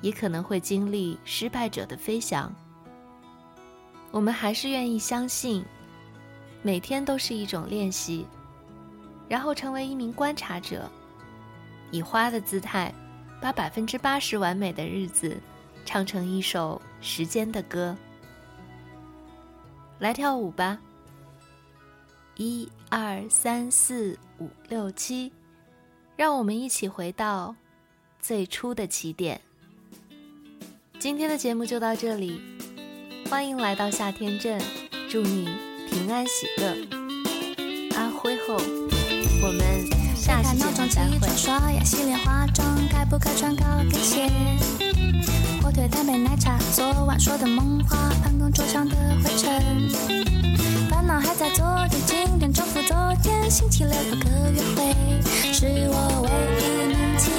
[0.00, 2.52] 也可能会经历失败者的飞翔。
[4.10, 5.64] 我们还是愿意相信，
[6.60, 8.26] 每天都是一种练习，
[9.28, 10.90] 然后成为一名观察者，
[11.90, 12.92] 以花的姿态，
[13.40, 15.40] 把百分之八十完美的日子，
[15.86, 17.96] 唱成一首时间的歌。
[19.98, 20.78] 来跳舞吧！
[22.36, 25.30] 一二三四五六七，
[26.16, 27.54] 让我们一起回到
[28.20, 29.40] 最初的起点。
[30.98, 32.40] 今天的节目就到这里，
[33.28, 34.60] 欢迎来到夏天镇，
[35.10, 35.48] 祝你
[35.90, 36.76] 平安喜乐。
[37.96, 38.56] 阿辉后，
[41.70, 44.28] 呀、洗脸、化妆，该不该穿高跟鞋？
[45.62, 49.88] 火腿蛋杯奶茶，昨晚说的梦话，办公桌上的灰尘。
[50.90, 53.50] 烦恼还在昨天，今天重复昨天。
[53.50, 54.94] 星期六有个约会，
[55.52, 57.30] 是我唯一能期